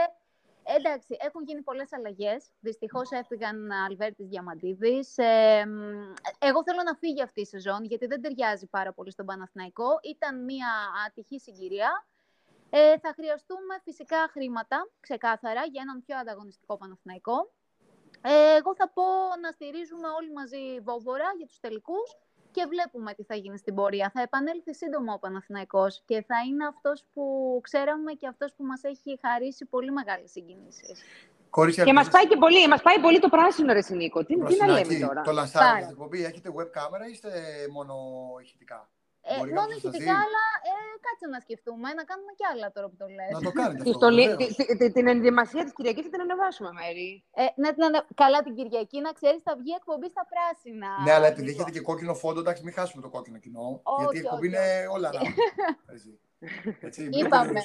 Εντάξει, 0.77 1.17
έχουν 1.21 1.43
γίνει 1.45 1.63
πολλές 1.63 1.93
αλλαγές. 1.93 2.51
Δυστυχώς 2.61 3.11
έφυγαν 3.11 3.71
Αλβέρτης 3.73 4.29
Διαμαντίδης. 4.29 5.19
Ε, 5.19 5.65
εγώ 6.39 6.63
θέλω 6.65 6.83
να 6.85 6.95
φύγει 6.95 7.23
αυτή 7.23 7.41
η 7.41 7.47
σεζόν, 7.47 7.85
γιατί 7.85 8.07
δεν 8.07 8.21
ταιριάζει 8.21 8.67
πάρα 8.67 8.93
πολύ 8.93 9.11
στον 9.11 9.27
Παναθηναϊκό. 9.27 9.89
Ήταν 10.03 10.45
μια 10.45 10.69
ατυχή 11.07 11.39
συγκυρία. 11.39 12.07
Ε, 12.71 12.99
θα 12.99 13.13
χρειαστούμε 13.15 13.75
φυσικά 13.83 14.29
χρήματα, 14.31 14.91
ξεκάθαρα, 15.01 15.65
για 15.65 15.83
έναν 15.83 16.03
πιο 16.07 16.17
ανταγωνιστικό 16.17 16.77
Παναθηναϊκό. 16.77 17.53
Ε, 18.23 18.57
εγώ 18.57 18.75
θα 18.75 18.89
πω 18.89 19.03
να 19.43 19.51
στηρίζουμε 19.51 20.09
όλοι 20.09 20.33
μαζί 20.33 20.81
Βόβορα 20.81 21.29
για 21.37 21.47
τους 21.47 21.61
τελικούς 21.61 22.17
και 22.59 22.67
βλέπουμε 22.67 23.15
τι 23.15 23.23
θα 23.23 23.35
γίνει 23.35 23.59
στην 23.59 23.75
πορεία. 23.75 24.11
Θα 24.15 24.23
επανέλθει 24.23 24.75
σύντομα 24.75 25.13
ο 25.15 25.19
Παναθηναϊκός 25.19 26.03
και 26.05 26.25
θα 26.29 26.37
είναι 26.49 26.67
αυτός 26.67 27.05
που 27.13 27.25
ξέραμε 27.63 28.13
και 28.13 28.27
αυτός 28.27 28.53
που 28.57 28.65
μας 28.65 28.81
έχει 28.83 29.19
χαρίσει 29.23 29.65
πολύ 29.65 29.91
μεγάλες 29.91 30.31
συγκινήσεις. 30.31 31.03
και 31.85 31.93
μας 31.93 32.09
πάει 32.09 32.27
και 32.29 32.37
πολύ, 32.37 32.69
μας 32.69 32.83
πάει 32.83 32.99
πολύ 33.01 33.19
το 33.19 33.29
πράσινο 33.29 33.73
ρε 33.73 33.83
Νίκο. 33.89 34.25
Τι, 34.25 34.35
τι 34.45 34.57
να 34.57 34.67
λέμε 34.67 34.95
τώρα; 35.07 35.23
Το 35.23 35.33
λανσάρι 35.33 35.83
στην 35.83 35.93
εκπομπή, 35.93 36.25
έχετε 36.25 36.49
web 36.59 36.71
κάμερα 36.71 37.07
ή 37.07 37.11
είστε 37.11 37.31
μόνο 37.73 37.95
ηχητικά; 38.43 38.89
Ε, 39.33 39.37
μόνο 39.59 39.73
ηχητικά, 39.79 40.15
αλλά 40.25 40.45
ε, 40.71 40.75
κάτσε 41.07 41.27
να 41.35 41.39
σκεφτούμε, 41.45 41.89
να 41.99 42.05
κάνουμε 42.11 42.33
κι 42.39 42.47
άλλα 42.53 42.67
τώρα 42.75 42.87
που 42.91 42.99
το 43.03 43.07
λες. 43.17 43.31
Να 43.37 43.41
το 43.49 43.53
κάνετε 43.61 43.83
αυτό, 43.91 44.07
Την 44.97 45.07
ενδυμασία 45.15 45.63
της 45.67 45.75
Κυριακής 45.77 46.05
θα 46.07 46.13
την 46.15 46.23
ανεβάσουμε, 46.27 46.71
Μέρη. 46.79 47.11
Ε, 47.43 47.45
ναι, 47.61 47.69
την 47.75 47.83
ανε... 47.87 47.99
Καλά 48.23 48.39
την 48.47 48.55
Κυριακή, 48.59 48.99
να 49.07 49.13
ξέρεις, 49.19 49.41
θα 49.47 49.53
βγει 49.61 49.73
εκπομπή 49.81 50.09
στα 50.15 50.25
πράσινα. 50.33 50.91
Ναι, 51.05 51.13
αλλά 51.17 51.27
επειδή 51.33 51.49
έχετε 51.55 51.71
και 51.77 51.83
κόκκινο 51.89 52.15
φόντο, 52.23 52.41
εντάξει, 52.45 52.61
μην 52.67 52.75
χάσουμε 52.79 53.01
το 53.07 53.11
κόκκινο 53.15 53.39
κοινό. 53.45 53.67
Όχι, 53.83 54.03
γιατί 54.03 54.17
η 54.19 54.23
εκπομπή 54.25 54.47
είναι 54.51 54.65
όλα 54.97 55.09
να. 55.17 55.21
Έτσι, 56.87 57.09
Είπαμε. 57.13 57.61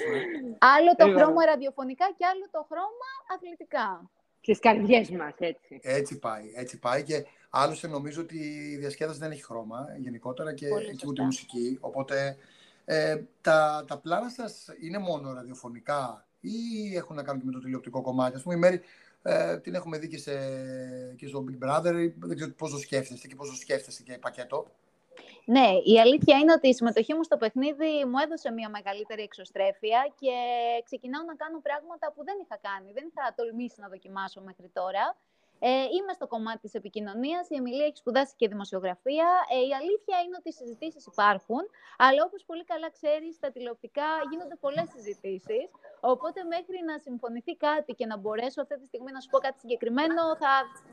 άλλο 0.75 0.91
το 0.98 1.05
χρώμα 1.15 1.46
ραδιοφωνικά 1.46 2.05
και 2.17 2.25
άλλο 2.32 2.46
το 2.51 2.62
χρώμα 2.70 3.10
αθλητικά. 3.34 4.10
Στις 4.41 4.60
καρδιές 4.60 5.10
μας, 5.10 5.34
έτσι. 5.38 5.79
Έτσι 5.82 6.20
πάει, 6.20 6.51
έτσι 6.55 6.79
πάει 6.79 7.03
και 7.03 7.25
Άλλωστε 7.56 7.88
νομίζω 7.88 8.22
ότι 8.22 8.38
η 8.74 8.78
διασκέδαση 8.78 9.20
δεν 9.20 9.32
έχει 9.32 9.44
χρώμα 9.44 9.88
γενικότερα 9.98 10.54
και, 10.54 10.68
και 10.98 11.08
ούτε 11.08 11.24
μουσική. 11.24 11.78
Οπότε 11.82 12.38
ε, 12.86 13.22
τα, 13.42 13.86
τα 13.88 13.98
πλάνα 13.98 14.30
σας 14.30 14.68
είναι 14.82 14.98
μόνο 14.98 15.34
ραδιοφωνικά 15.34 16.28
ή 16.40 16.56
έχουν 16.96 17.16
να 17.16 17.24
κάνουν 17.24 17.42
και 17.42 17.46
με 17.48 17.52
το 17.52 17.60
τηλεοπτικό 17.60 18.02
κομμάτι; 18.02 18.38
Α 18.38 18.42
πούμε, 18.42 18.56
η 18.56 18.58
Μέρη 18.58 18.82
Ε, 19.26 19.58
την 19.58 19.74
έχουμε 19.76 19.98
δει 19.98 20.08
και, 20.08 20.18
σε, 20.18 20.34
και 21.18 21.28
στο 21.28 21.46
Big 21.48 21.58
Brother. 21.66 22.12
Δεν 22.20 22.36
ξέρω 22.36 22.52
πώς 22.52 22.72
το 22.72 22.78
σκέφτεστε 22.78 23.28
και 23.28 23.36
πώς 23.36 23.50
το 23.50 23.56
σκέφτεστε 23.56 24.04
και 24.04 24.18
πακέτο. 24.18 24.68
Ναι, 25.46 25.68
η 25.84 26.00
αλήθεια 26.00 26.38
είναι 26.38 26.52
ότι 26.52 26.68
η 26.68 26.74
συμμετοχή 26.74 27.14
μου 27.14 27.24
στο 27.24 27.38
παιχνίδι 27.38 27.92
μου 28.10 28.18
έδωσε 28.24 28.52
μια 28.52 28.70
μεγαλύτερη 28.70 29.22
εξωστρέφεια 29.22 30.00
και 30.20 30.36
ξεκινάω 30.84 31.24
να 31.24 31.36
κάνω 31.36 31.60
πράγματα 31.68 32.12
που 32.14 32.24
δεν 32.24 32.38
είχα 32.44 32.58
κάνει, 32.68 32.92
δεν 32.98 33.06
είχα 33.10 33.34
τολμήσει 33.36 33.78
να 33.80 33.88
δοκιμάσω 33.88 34.42
μέχρι 34.42 34.70
τώρα. 34.74 35.16
Ε, 35.70 35.70
είμαι 35.96 36.13
στο 36.17 36.27
κομμάτι 36.34 36.60
της 36.65 36.74
επικοινωνίας, 36.74 37.43
η 37.53 37.55
Εμιλία 37.62 37.86
έχει 37.89 37.98
σπουδάσει 38.03 38.34
και 38.39 38.48
δημοσιογραφία. 38.53 39.27
Ε, 39.53 39.58
η 39.70 39.72
αλήθεια 39.79 40.17
είναι 40.24 40.36
ότι 40.39 40.50
οι 40.53 40.58
συζητήσεις 40.62 41.03
υπάρχουν, 41.12 41.62
αλλά 42.05 42.20
όπως 42.27 42.41
πολύ 42.50 42.63
καλά 42.72 42.89
ξέρεις, 42.98 43.32
στα 43.39 43.50
τηλεοπτικά 43.55 44.10
γίνονται 44.29 44.58
πολλές 44.65 44.88
συζητήσεις, 44.96 45.67
οπότε 46.12 46.39
μέχρι 46.55 46.77
να 46.89 46.96
συμφωνηθεί 47.05 47.53
κάτι 47.67 47.91
και 48.00 48.05
να 48.12 48.17
μπορέσω 48.17 48.62
αυτή 48.62 48.75
τη 48.82 48.86
στιγμή 48.91 49.12
να 49.15 49.20
σου 49.24 49.29
πω 49.34 49.39
κάτι 49.46 49.60
συγκεκριμένο, 49.63 50.22
θα, 50.41 50.51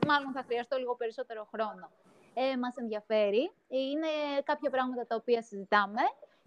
μάλλον 0.09 0.31
θα 0.37 0.43
χρειαστώ 0.47 0.75
λίγο 0.81 0.93
περισσότερο 1.01 1.41
χρόνο 1.53 1.85
ε, 2.33 2.57
μας 2.63 2.75
ενδιαφέρει. 2.83 3.43
Είναι 3.67 4.11
κάποια 4.43 4.69
πράγματα 4.69 5.03
τα 5.09 5.15
οποία 5.15 5.41
συζητάμε 5.41 6.03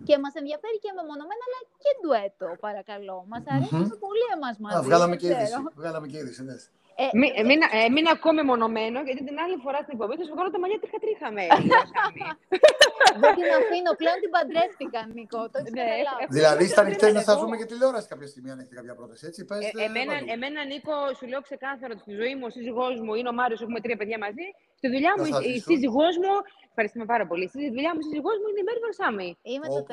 και 0.06 0.18
μας 0.18 0.34
ενδιαφέρει 0.34 0.78
και 0.84 0.90
μεμονωμένα, 0.98 1.42
αλλά 1.46 1.60
και 1.82 1.90
ντουέτο, 2.00 2.48
παρακαλώ. 2.66 3.24
Μας 3.28 3.42
αρέσει 3.54 3.98
πολύ 4.06 4.26
εμάς 4.36 4.56
μαζί. 4.58 4.76
Α, 4.76 4.82
βγάλαμε, 4.82 5.16
και 5.16 5.26
είδηση, 5.26 5.54
βγάλαμε 5.74 6.06
και 6.06 6.18
είδηση, 6.18 6.42
ναι. 6.44 6.56
Ε, 7.02 7.04
μην, 7.20 7.30
ε, 7.40 7.42
μην, 7.48 7.58
ε, 7.78 7.88
μην 7.94 8.04
ακούμε 8.14 8.42
μονομένο, 8.50 8.98
γιατί 9.08 9.22
την 9.28 9.36
άλλη 9.44 9.56
φορά 9.64 9.78
στην 9.84 9.92
εκπομπή 9.94 10.14
θα 10.20 10.24
σου 10.26 10.34
βγάλω 10.34 10.50
τα 10.54 10.60
μαλλιά 10.62 10.78
τρίχα 10.82 10.98
τρίχα 11.04 11.28
με. 11.36 11.44
Δεν 13.22 13.32
την 13.38 13.48
αφήνω, 13.58 13.90
πλέον 14.00 14.18
την 14.24 14.30
παντρεύτηκα, 14.36 15.00
Νίκο. 15.16 15.40
Το 15.52 15.58
ναι. 15.76 15.88
Δηλαδή, 16.36 16.64
στα 16.74 16.82
νυχτές 16.86 17.12
να 17.18 17.22
σας 17.28 17.36
δούμε 17.40 17.54
και 17.60 17.66
τηλεόραση 17.70 18.06
κάποια 18.12 18.28
στιγμή, 18.32 18.50
αν 18.52 18.58
έχετε 18.60 18.74
κάποια 18.80 18.94
πρόταση. 18.98 19.22
Έτσι, 19.30 19.40
πες, 19.48 19.58
ε, 19.66 19.84
εμένα, 19.88 20.14
εμένα, 20.34 20.60
Νίκο, 20.72 20.94
σου 21.18 21.26
λέω 21.30 21.40
ξεκάθαρα 21.48 21.92
ότι 21.94 22.02
στη 22.06 22.14
ζωή 22.20 22.34
μου 22.38 22.44
ο 22.48 22.52
σύζυγός 22.56 22.94
μου 23.04 23.12
είναι 23.18 23.30
ο 23.32 23.36
Μάριος, 23.38 23.60
έχουμε 23.64 23.80
τρία 23.84 23.96
παιδιά 24.00 24.18
μαζί. 24.26 24.46
Στη 24.80 24.88
δουλειά 24.94 25.12
μου 25.16 25.24
η 25.54 25.58
σύζυγός 25.68 26.14
μου. 26.22 26.32
Ευχαριστούμε 26.68 27.04
πάρα 27.12 27.24
πολύ. 27.30 27.44
Στη 27.48 27.70
δουλειά 27.76 27.92
μου 27.94 28.00
η 28.04 28.06
σύζυγός 28.08 28.36
μου 28.40 28.46
είναι 28.50 28.60
η 28.64 28.66
Μέρη 28.68 28.80
Βαρσάμι. 28.84 29.30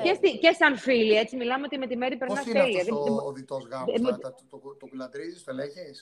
Και, 0.05 0.13
και 0.43 0.51
σαν 0.59 0.73
φίλη, 0.85 1.15
έτσι 1.23 1.33
μιλάμε 1.41 1.63
ότι 1.67 1.77
με 1.83 1.87
τη 1.91 1.95
Μέρη 2.01 2.15
περνάς 2.21 2.43
τέλεια. 2.43 2.83
Πώ 2.89 3.05
είναι 3.07 3.21
ο 3.29 3.31
διτός 3.37 3.63
γάμος, 3.71 4.17
το 4.79 4.85
κουλαντρίζει, 4.91 5.43
το 5.43 5.51
ελέγχεις; 5.51 5.97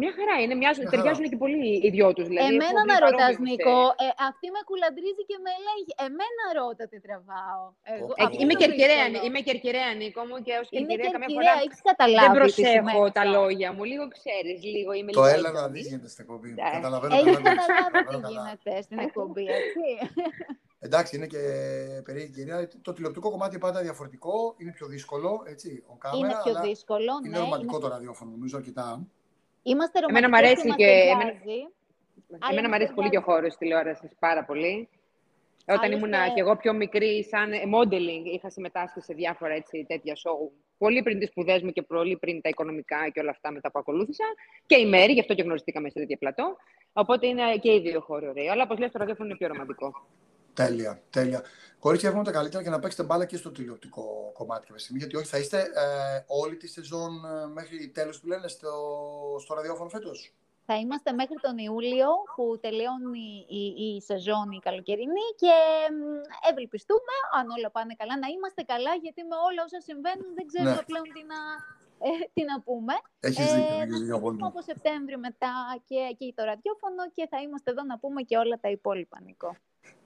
Μια 0.00 0.12
χαρά 0.18 0.34
είναι, 0.42 0.54
μοιάζουν, 0.60 0.82
Μια 0.84 0.92
ταιριάζουν 0.92 1.24
και 1.32 1.38
πολύ 1.44 1.70
οι 1.84 1.88
δυο 1.96 2.08
τους. 2.16 2.26
Δηλαδή, 2.30 2.54
Εμένα 2.54 2.80
να 2.90 2.96
ρωτάς, 3.06 3.34
Νίκο, 3.46 3.78
ε, 4.04 4.06
αυτή 4.28 4.46
με 4.54 4.60
κουλαντρίζει 4.68 5.22
και 5.30 5.36
με 5.46 5.52
λέγει. 5.66 5.90
Εμένα 6.08 6.42
ρώτα 6.58 6.84
τι 6.90 6.98
τραβάω. 7.06 7.64
Εγώ, 7.94 8.12
ε, 8.22 8.24
είμαι, 8.42 8.54
κερκυραία, 8.62 9.04
είμαι 9.26 9.40
κερκυραία, 9.48 9.90
Νίκο 10.00 10.20
μου, 10.28 10.36
και 10.46 10.52
ως 10.60 10.66
κερκυραία 10.74 11.10
καμιά 11.14 11.30
φορά 11.36 11.52
καταλάβει 11.90 12.26
δεν 12.26 12.36
προσέχω 12.40 13.00
τα 13.18 13.24
λόγια 13.36 13.68
μου. 13.74 13.82
Λίγο 13.90 14.04
ξέρεις, 14.16 14.56
λίγο 14.74 14.90
είμαι 14.98 15.12
Το 15.20 15.24
έλα 15.34 15.50
να 15.58 15.62
δεις 15.72 15.84
γίνεται 15.88 16.10
στην 16.14 16.22
εκπομπή. 16.24 16.50
Καταλαβαίνω. 16.78 17.12
Έχεις 17.18 17.36
καταλάβει 17.50 17.98
τι 18.10 18.32
γίνεται 18.32 18.72
στην 18.86 18.98
εκπομπή, 19.06 19.44
έτσι. 19.60 19.84
Εντάξει, 20.86 21.16
είναι 21.16 21.26
και 21.26 21.42
περίεργη 22.04 22.32
κυρία. 22.32 22.68
Το 22.82 22.92
τηλεοπτικό 22.92 23.30
κομμάτι 23.30 23.58
πάντα 23.58 23.78
διαφορετικό, 23.82 24.54
είναι 24.56 24.72
πιο 24.72 24.86
δύσκολο. 24.86 25.42
Έτσι, 25.46 25.84
ο 25.86 25.96
κάμερα, 25.96 26.26
είναι 26.26 26.34
πιο 26.44 26.68
δύσκολο. 26.68 27.12
Είναι 27.26 27.38
ρομαντικό 27.38 27.78
το 27.78 27.88
ραδιόφωνο, 27.88 28.30
νομίζω 28.30 28.56
αρκετά. 28.56 29.06
Είμαστε 29.72 30.00
ρομαντικοί 30.00 30.24
εμένα 30.24 30.28
μου 30.28 30.36
αρέσει 30.36 30.68
και, 30.74 30.90
εμένα, 31.12 31.32
εμένα 32.50 32.68
μου 32.68 32.74
αρέσει 32.74 32.92
πολύ 32.94 33.08
και 33.08 33.18
ο 33.18 33.20
χώρος 33.20 33.56
τηλεόραση 33.56 34.10
πάρα 34.18 34.44
πολύ. 34.44 34.88
Όταν 35.66 35.92
ήμουν 35.92 36.12
και 36.34 36.40
εγώ 36.40 36.56
πιο 36.56 36.72
μικρή, 36.72 37.24
σαν 37.24 37.50
modeling, 37.74 38.24
είχα 38.34 38.50
συμμετάσχει 38.50 39.00
σε 39.00 39.14
διάφορα 39.14 39.54
έτσι, 39.54 39.84
τέτοια 39.88 40.16
σοου. 40.16 40.52
Πολύ 40.78 41.02
πριν 41.02 41.18
τις 41.18 41.28
σπουδές 41.28 41.62
μου 41.62 41.70
και 41.70 41.82
πολύ 41.82 42.16
πριν 42.16 42.40
τα 42.40 42.48
οικονομικά 42.48 43.08
και 43.12 43.20
όλα 43.20 43.30
αυτά 43.30 43.52
μετά 43.52 43.70
που 43.70 43.78
ακολούθησα. 43.78 44.24
Και 44.66 44.76
η 44.76 44.86
Μέρη, 44.86 45.12
γι' 45.12 45.20
αυτό 45.20 45.34
και 45.34 45.42
γνωριστήκαμε 45.42 45.88
σε 45.90 45.98
τέτοια 45.98 46.16
πλατό. 46.16 46.56
Οπότε 46.92 47.26
είναι 47.26 47.56
και 47.60 47.72
οι 47.74 47.80
δύο 47.80 48.00
χώροι 48.00 48.28
ωραίοι. 48.28 48.48
Αλλά 48.48 48.62
όπως 48.62 48.78
λες, 48.78 48.92
το 48.92 48.98
ραδιόφωνο 48.98 49.28
είναι 49.28 49.38
πιο 49.38 49.48
ρομαντικό. 49.48 50.06
Τέλεια, 50.56 51.02
τέλεια. 51.10 51.42
Κορίτσια, 51.78 52.08
εύχομαι 52.08 52.26
τα 52.30 52.36
καλύτερα 52.38 52.62
και 52.62 52.70
να 52.70 52.78
παίξετε 52.78 53.02
μπάλα 53.02 53.24
και 53.24 53.36
στο 53.36 53.50
τηλεοπτικό 53.50 54.04
κομμάτι 54.38 54.66
κάποια 54.66 54.82
στιγμή. 54.82 54.98
Γιατί 54.98 55.16
όχι, 55.16 55.26
θα 55.26 55.38
είστε 55.38 55.58
ε, 55.60 56.24
όλη 56.26 56.56
τη 56.56 56.68
σεζόν 56.68 57.12
ε, 57.24 57.46
μέχρι 57.46 57.88
τέλος 57.88 58.20
που 58.20 58.26
λένε 58.26 58.48
στο, 58.48 58.72
στο 59.42 59.54
ραδιόφωνο 59.54 59.88
φέτος; 59.88 60.34
Θα 60.66 60.74
είμαστε 60.74 61.12
μέχρι 61.12 61.36
τον 61.46 61.58
Ιούλιο 61.58 62.08
που 62.34 62.58
τελειώνει 62.64 63.46
η, 63.60 63.62
η, 63.86 64.00
σεζόν 64.00 64.46
η 64.50 64.58
καλοκαιρινή 64.58 65.26
και 65.42 65.54
ευελπιστούμε, 66.50 67.14
αν 67.38 67.46
όλα 67.56 67.70
πάνε 67.70 67.94
καλά, 68.00 68.14
να 68.18 68.28
είμαστε 68.34 68.62
καλά 68.72 68.92
γιατί 69.04 69.20
με 69.30 69.36
όλα 69.48 69.60
όσα 69.66 69.80
συμβαίνουν 69.88 70.28
δεν 70.36 70.46
ξέρουμε 70.50 70.80
ναι. 70.80 70.88
πλέον 70.90 71.06
τι 71.14 71.22
να, 71.32 71.40
ε, 72.06 72.10
τι 72.34 72.42
να 72.50 72.56
πούμε. 72.66 72.94
Έχεις 73.20 73.46
δίκιο, 73.54 73.80
ε, 73.80 73.86
δίκιο, 73.86 74.36
Θα 74.40 74.46
από 74.46 74.60
Σεπτέμβριο 74.70 75.18
μετά 75.18 75.52
και 75.88 75.98
εκεί 76.12 76.32
το 76.36 76.42
ραδιόφωνο 76.50 77.02
και 77.16 77.24
θα 77.30 77.38
είμαστε 77.44 77.70
εδώ 77.70 77.82
να 77.90 77.96
πούμε 77.98 78.20
και 78.28 78.36
όλα 78.42 78.56
τα 78.64 78.70
υπόλοιπα, 78.76 79.18
Νικό. 79.26 79.50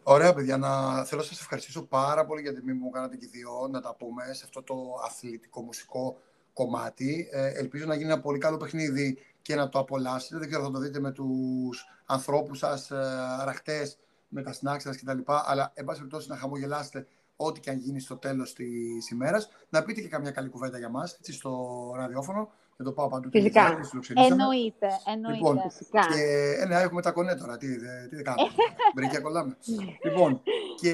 Ωραία, 0.02 0.34
παιδιά. 0.34 0.56
Να... 0.56 1.04
Θέλω 1.04 1.20
να 1.20 1.26
σας 1.26 1.40
ευχαριστήσω 1.40 1.82
πάρα 1.82 2.26
πολύ 2.26 2.40
για 2.40 2.54
την 2.54 2.76
μου 2.80 2.90
κάνατε 2.90 3.16
και 3.16 3.26
δύο 3.26 3.68
να 3.70 3.80
τα 3.80 3.94
πούμε 3.94 4.22
σε 4.32 4.42
αυτό 4.44 4.62
το 4.62 4.74
αθλητικό 5.04 5.62
μουσικό 5.62 6.16
κομμάτι. 6.52 7.28
Ε, 7.32 7.46
ελπίζω 7.46 7.86
να 7.86 7.94
γίνει 7.94 8.10
ένα 8.10 8.20
πολύ 8.20 8.38
καλό 8.38 8.56
παιχνίδι 8.56 9.18
και 9.42 9.54
να 9.54 9.68
το 9.68 9.78
απολαύσετε. 9.78 10.38
Δεν 10.38 10.48
ξέρω, 10.48 10.64
θα 10.64 10.70
το 10.70 10.78
δείτε 10.78 11.00
με 11.00 11.10
τους 11.10 11.84
ανθρώπους 12.06 12.58
σας, 12.58 12.90
ε, 12.90 12.96
αραχτέ, 13.40 13.92
με 14.28 14.42
τα 14.42 14.52
snacks 14.52 14.80
σας 14.80 14.96
κτλ. 14.96 15.18
Αλλά, 15.26 15.72
εν 15.74 15.84
πάση 15.84 15.98
περιπτώσει, 15.98 16.28
να 16.28 16.36
χαμογελάσετε 16.36 17.06
ό,τι 17.40 17.60
και 17.60 17.70
αν 17.70 17.78
γίνει 17.78 18.00
στο 18.00 18.16
τέλος 18.16 18.52
της 18.52 19.10
ημέρας. 19.10 19.48
Να 19.68 19.82
πείτε 19.82 20.00
και 20.00 20.08
καμιά 20.08 20.30
καλή 20.30 20.48
κουβέντα 20.48 20.78
για 20.78 20.88
μας 20.88 21.18
στο 21.22 21.92
ραδιόφωνο 21.96 22.50
δεν 22.76 22.86
το 22.86 22.92
πάω 22.92 23.08
παντού. 23.08 23.30
Φυσικά. 23.30 23.78
Εννοείται. 24.14 24.88
εννοείται. 25.06 25.36
Λοιπόν, 25.36 25.60
Φυσικά. 25.70 26.00
Και 26.00 26.56
ε, 26.60 26.66
ναι, 26.66 26.80
έχουμε 26.80 27.02
τα 27.02 27.10
κονέ 27.10 27.34
τώρα. 27.34 27.56
Τι, 27.56 27.66
τι 28.08 28.14
δεν 28.14 28.24
κάνουμε. 28.24 28.48
Βρήκε 28.96 29.18
κολλάμε. 29.18 29.56
λοιπόν, 30.04 30.42
και 30.80 30.92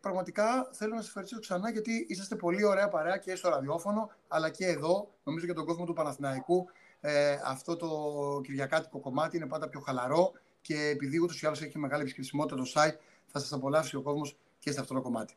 πραγματικά 0.00 0.68
θέλω 0.72 0.90
να 0.90 1.00
σας 1.00 1.06
ευχαριστήσω 1.06 1.40
ξανά 1.40 1.70
γιατί 1.70 2.06
είσαστε 2.08 2.36
πολύ 2.36 2.64
ωραία 2.64 2.88
παρέα 2.88 3.16
και 3.16 3.34
στο 3.34 3.48
ραδιόφωνο 3.48 4.10
αλλά 4.28 4.50
και 4.50 4.66
εδώ. 4.66 5.10
Νομίζω 5.22 5.44
για 5.44 5.54
τον 5.54 5.64
κόσμο 5.64 5.84
του 5.84 5.92
Παναθηναϊκού 5.92 6.66
ε, 7.00 7.36
αυτό 7.44 7.76
το 7.76 7.88
κυριακάτικο 8.44 9.00
κομμάτι 9.00 9.36
είναι 9.36 9.46
πάντα 9.46 9.68
πιο 9.68 9.80
χαλαρό 9.80 10.32
και 10.60 10.88
επειδή 10.92 11.20
ούτως 11.20 11.42
ή 11.42 11.46
άλλως 11.46 11.62
έχει 11.62 11.78
μεγάλη 11.78 12.02
επισκεψιμότητα 12.02 12.56
το 12.56 12.70
site, 12.74 12.96
θα 13.26 13.38
σας 13.38 13.52
απολαύσει 13.52 13.96
ο 13.96 14.02
κόσμος 14.02 14.36
και 14.58 14.72
σε 14.72 14.80
αυτό 14.80 14.94
το 14.94 15.00
κομμάτι. 15.00 15.34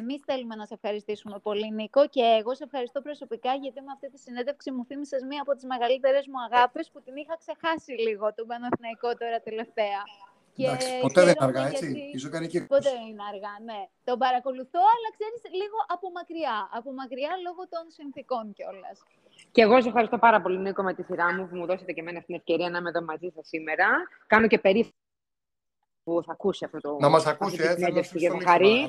Εμείς 0.00 0.20
θέλουμε 0.28 0.54
να 0.60 0.66
σε 0.66 0.74
ευχαριστήσουμε 0.74 1.38
πολύ, 1.38 1.68
Νίκο, 1.78 2.02
και 2.14 2.24
εγώ 2.40 2.54
σε 2.54 2.64
ευχαριστώ 2.64 3.00
προσωπικά, 3.00 3.52
γιατί 3.54 3.80
με 3.80 3.92
αυτή 3.96 4.10
τη 4.10 4.18
συνέντευξη 4.18 4.70
μου 4.70 4.84
θύμισες 4.88 5.22
μία 5.30 5.42
από 5.44 5.52
τις 5.54 5.64
μεγαλύτερες 5.72 6.24
μου 6.30 6.40
αγάπες, 6.46 6.90
που 6.92 7.00
την 7.04 7.14
είχα 7.16 7.34
ξεχάσει 7.42 7.92
λίγο, 8.06 8.34
τον 8.34 8.46
Παναθηναϊκό 8.50 9.08
τώρα 9.20 9.38
τελευταία. 9.48 10.02
Εντάξει, 10.56 10.88
και 10.90 10.98
ποτέ 11.00 11.20
δεν 11.24 11.34
είναι 11.36 11.46
αργά, 11.48 11.66
έτσι. 11.66 12.10
Ίσως 12.16 12.30
κάνει 12.30 12.46
και... 12.46 12.60
Ποτέ 12.60 12.90
δεν 12.96 13.06
είναι 13.10 13.24
αργά, 13.32 13.54
ναι. 13.68 13.80
Τον 14.04 14.18
παρακολουθώ, 14.24 14.82
αλλά 14.94 15.08
ξέρεις, 15.16 15.40
λίγο 15.60 15.78
από 15.94 16.06
μακριά. 16.18 16.56
Από 16.78 16.90
μακριά 17.00 17.32
λόγω 17.46 17.62
των 17.74 17.84
συνθήκων 17.96 18.52
κιόλας. 18.56 18.96
Και 19.54 19.62
εγώ 19.62 19.80
σε 19.80 19.88
ευχαριστώ 19.88 20.18
πάρα 20.18 20.38
πολύ, 20.42 20.58
Νίκο, 20.58 20.82
με 20.82 20.94
τη 20.94 21.02
σειρά 21.02 21.34
μου 21.34 21.48
που 21.48 21.56
μου 21.56 21.66
δώσετε 21.66 21.92
και 21.92 22.00
εμένα 22.00 22.20
την 22.22 22.34
ευκαιρία 22.34 22.70
να 22.70 22.78
είμαι 22.78 22.88
εδώ 22.88 23.02
μαζί 23.02 23.28
σας 23.34 23.46
σήμερα. 23.48 23.86
Κάνω 24.26 24.46
και 24.46 24.58
περίφημο 24.58 25.02
που 26.04 26.22
θα 26.26 26.32
ακούσει 26.32 26.64
αυτό 26.64 26.78
το. 26.80 26.96
Να 27.00 27.08
μας 27.08 27.26
ακούσει, 27.26 27.62
έτσι. 27.62 27.82
Να 27.82 28.02
θα 28.02 28.54
ε, 28.58 28.88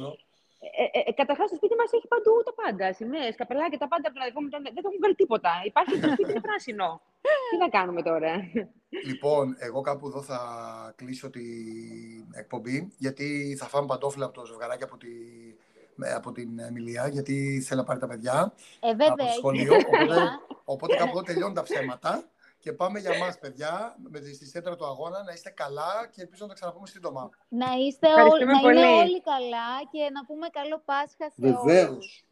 ε, 0.82 1.10
ε 1.10 1.12
Καταρχάς, 1.12 1.50
το 1.50 1.56
σπίτι 1.56 1.76
μας 1.82 1.90
έχει 1.98 2.08
παντού 2.14 2.34
τα 2.48 2.54
πάντα. 2.62 2.94
Σημαίες, 2.94 3.36
καπελάκια, 3.36 3.78
τα 3.78 3.88
πάντα. 3.88 4.08
Δηλαδή, 4.14 4.32
δεν 4.76 4.82
το 4.84 4.88
έχουν 4.90 5.00
βγάλει 5.02 5.16
τίποτα. 5.16 5.52
Υπάρχει 5.72 6.00
το 6.00 6.10
σπίτι 6.14 6.32
είναι 6.32 6.46
πράσινο. 6.48 7.02
Τι 7.50 7.58
να 7.58 7.70
κάνουμε 7.70 8.02
τώρα; 8.02 8.32
Λοιπόν, 9.06 9.56
εγώ 9.60 9.82
κάπου 9.82 10.08
εδώ 10.08 10.22
θα 10.22 10.40
κλείσω 10.96 11.30
την 11.30 12.26
εκπομπή, 12.42 12.94
γιατί 12.98 13.56
θα 13.60 13.66
φάμε 13.66 13.88
παντόφυλλα 13.88 14.26
από 14.26 14.34
το 14.34 14.46
ζευγαράκι 14.46 14.84
από, 14.84 14.98
τη, 14.98 15.08
από 16.16 16.32
την 16.32 16.60
Εμιλία, 16.60 17.08
γιατί 17.08 17.62
θέλω 17.68 17.80
να 17.80 17.86
πάρει 17.86 18.00
τα 18.00 18.08
παιδιά 18.08 18.54
ε, 18.80 18.90
βέβαια, 18.90 19.08
από 19.08 19.24
το 19.24 19.32
σχολείο. 19.38 19.74
οπότε, 19.76 20.16
οπότε 20.74 20.96
κάπου 20.96 21.10
εδώ 21.10 21.22
τελειώνουν 21.22 21.54
τα 21.54 21.64
ψέματα. 21.64 22.30
Και 22.66 22.74
πάμε 22.74 23.00
για 23.00 23.18
μας, 23.18 23.40
παιδιά, 23.40 23.96
με 24.12 24.20
τη 24.20 24.34
στη 24.34 24.46
σέντρα 24.46 24.76
του 24.76 24.86
αγώνα, 24.86 25.24
να 25.24 25.32
είστε 25.34 25.50
καλά 25.50 25.94
και 26.12 26.22
ελπίζω 26.22 26.42
να 26.44 26.50
τα 26.52 26.54
ξαναπούμε 26.54 26.88
σύντομα. 26.88 27.30
Να, 27.62 27.70
είστε 27.86 28.08
όλοι, 28.32 28.46
να 28.46 28.60
είναι 28.70 28.86
όλοι 29.04 29.22
καλά 29.32 29.70
και 29.92 30.02
να 30.16 30.22
πούμε 30.28 30.48
καλό 30.60 30.78
Πάσχα 30.86 31.26
σε 31.36 31.40
Βεβαίως. 31.48 31.90
όλους. 31.90 32.24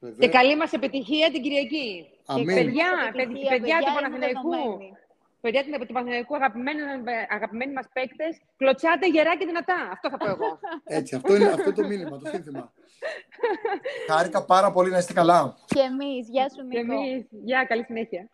Βεβαίως. 0.00 0.18
Και 0.22 0.28
καλή 0.28 0.56
μας 0.56 0.72
επιτυχία 0.72 1.30
την 1.32 1.42
Κυριακή. 1.42 1.90
Αμήν. 2.26 2.46
Και 2.48 2.54
παιδιά, 2.54 2.90
παιδιά, 3.18 3.48
παιδιά 3.50 3.76
του 3.84 3.92
Παναθηναϊκού. 3.94 4.58
Παιδιά 5.40 5.60
του 5.64 5.92
Παναθηναϊκού, 5.92 6.34
αγαπημένοι, 6.34 6.80
αγαπημένοι 7.36 7.72
μας 7.72 7.86
παίκτες, 7.92 8.32
κλωτσάτε 8.56 9.06
γερά 9.08 9.36
και 9.36 9.46
δυνατά. 9.46 9.78
Αυτό 9.92 10.10
θα 10.10 10.16
πω 10.16 10.28
εγώ. 10.28 10.58
Έτσι, 10.98 11.14
αυτό 11.14 11.36
είναι 11.36 11.48
αυτό 11.58 11.72
το 11.72 11.82
μήνυμα, 11.86 12.18
το 12.18 12.26
σύνθημα. 12.32 12.72
Χάρηκα 14.10 14.44
πάρα 14.44 14.70
πολύ 14.70 14.90
να 14.90 14.98
είστε 14.98 15.12
καλά. 15.12 15.56
Και 15.66 15.80
εμείς. 15.80 16.28
Γεια 16.28 16.46
σου, 16.48 16.62
Νίκο. 16.62 16.74
Και 16.74 16.78
εμείς. 16.78 17.26
Γεια, 17.30 17.64
καλή 17.64 17.84
συνέχεια. 17.84 18.28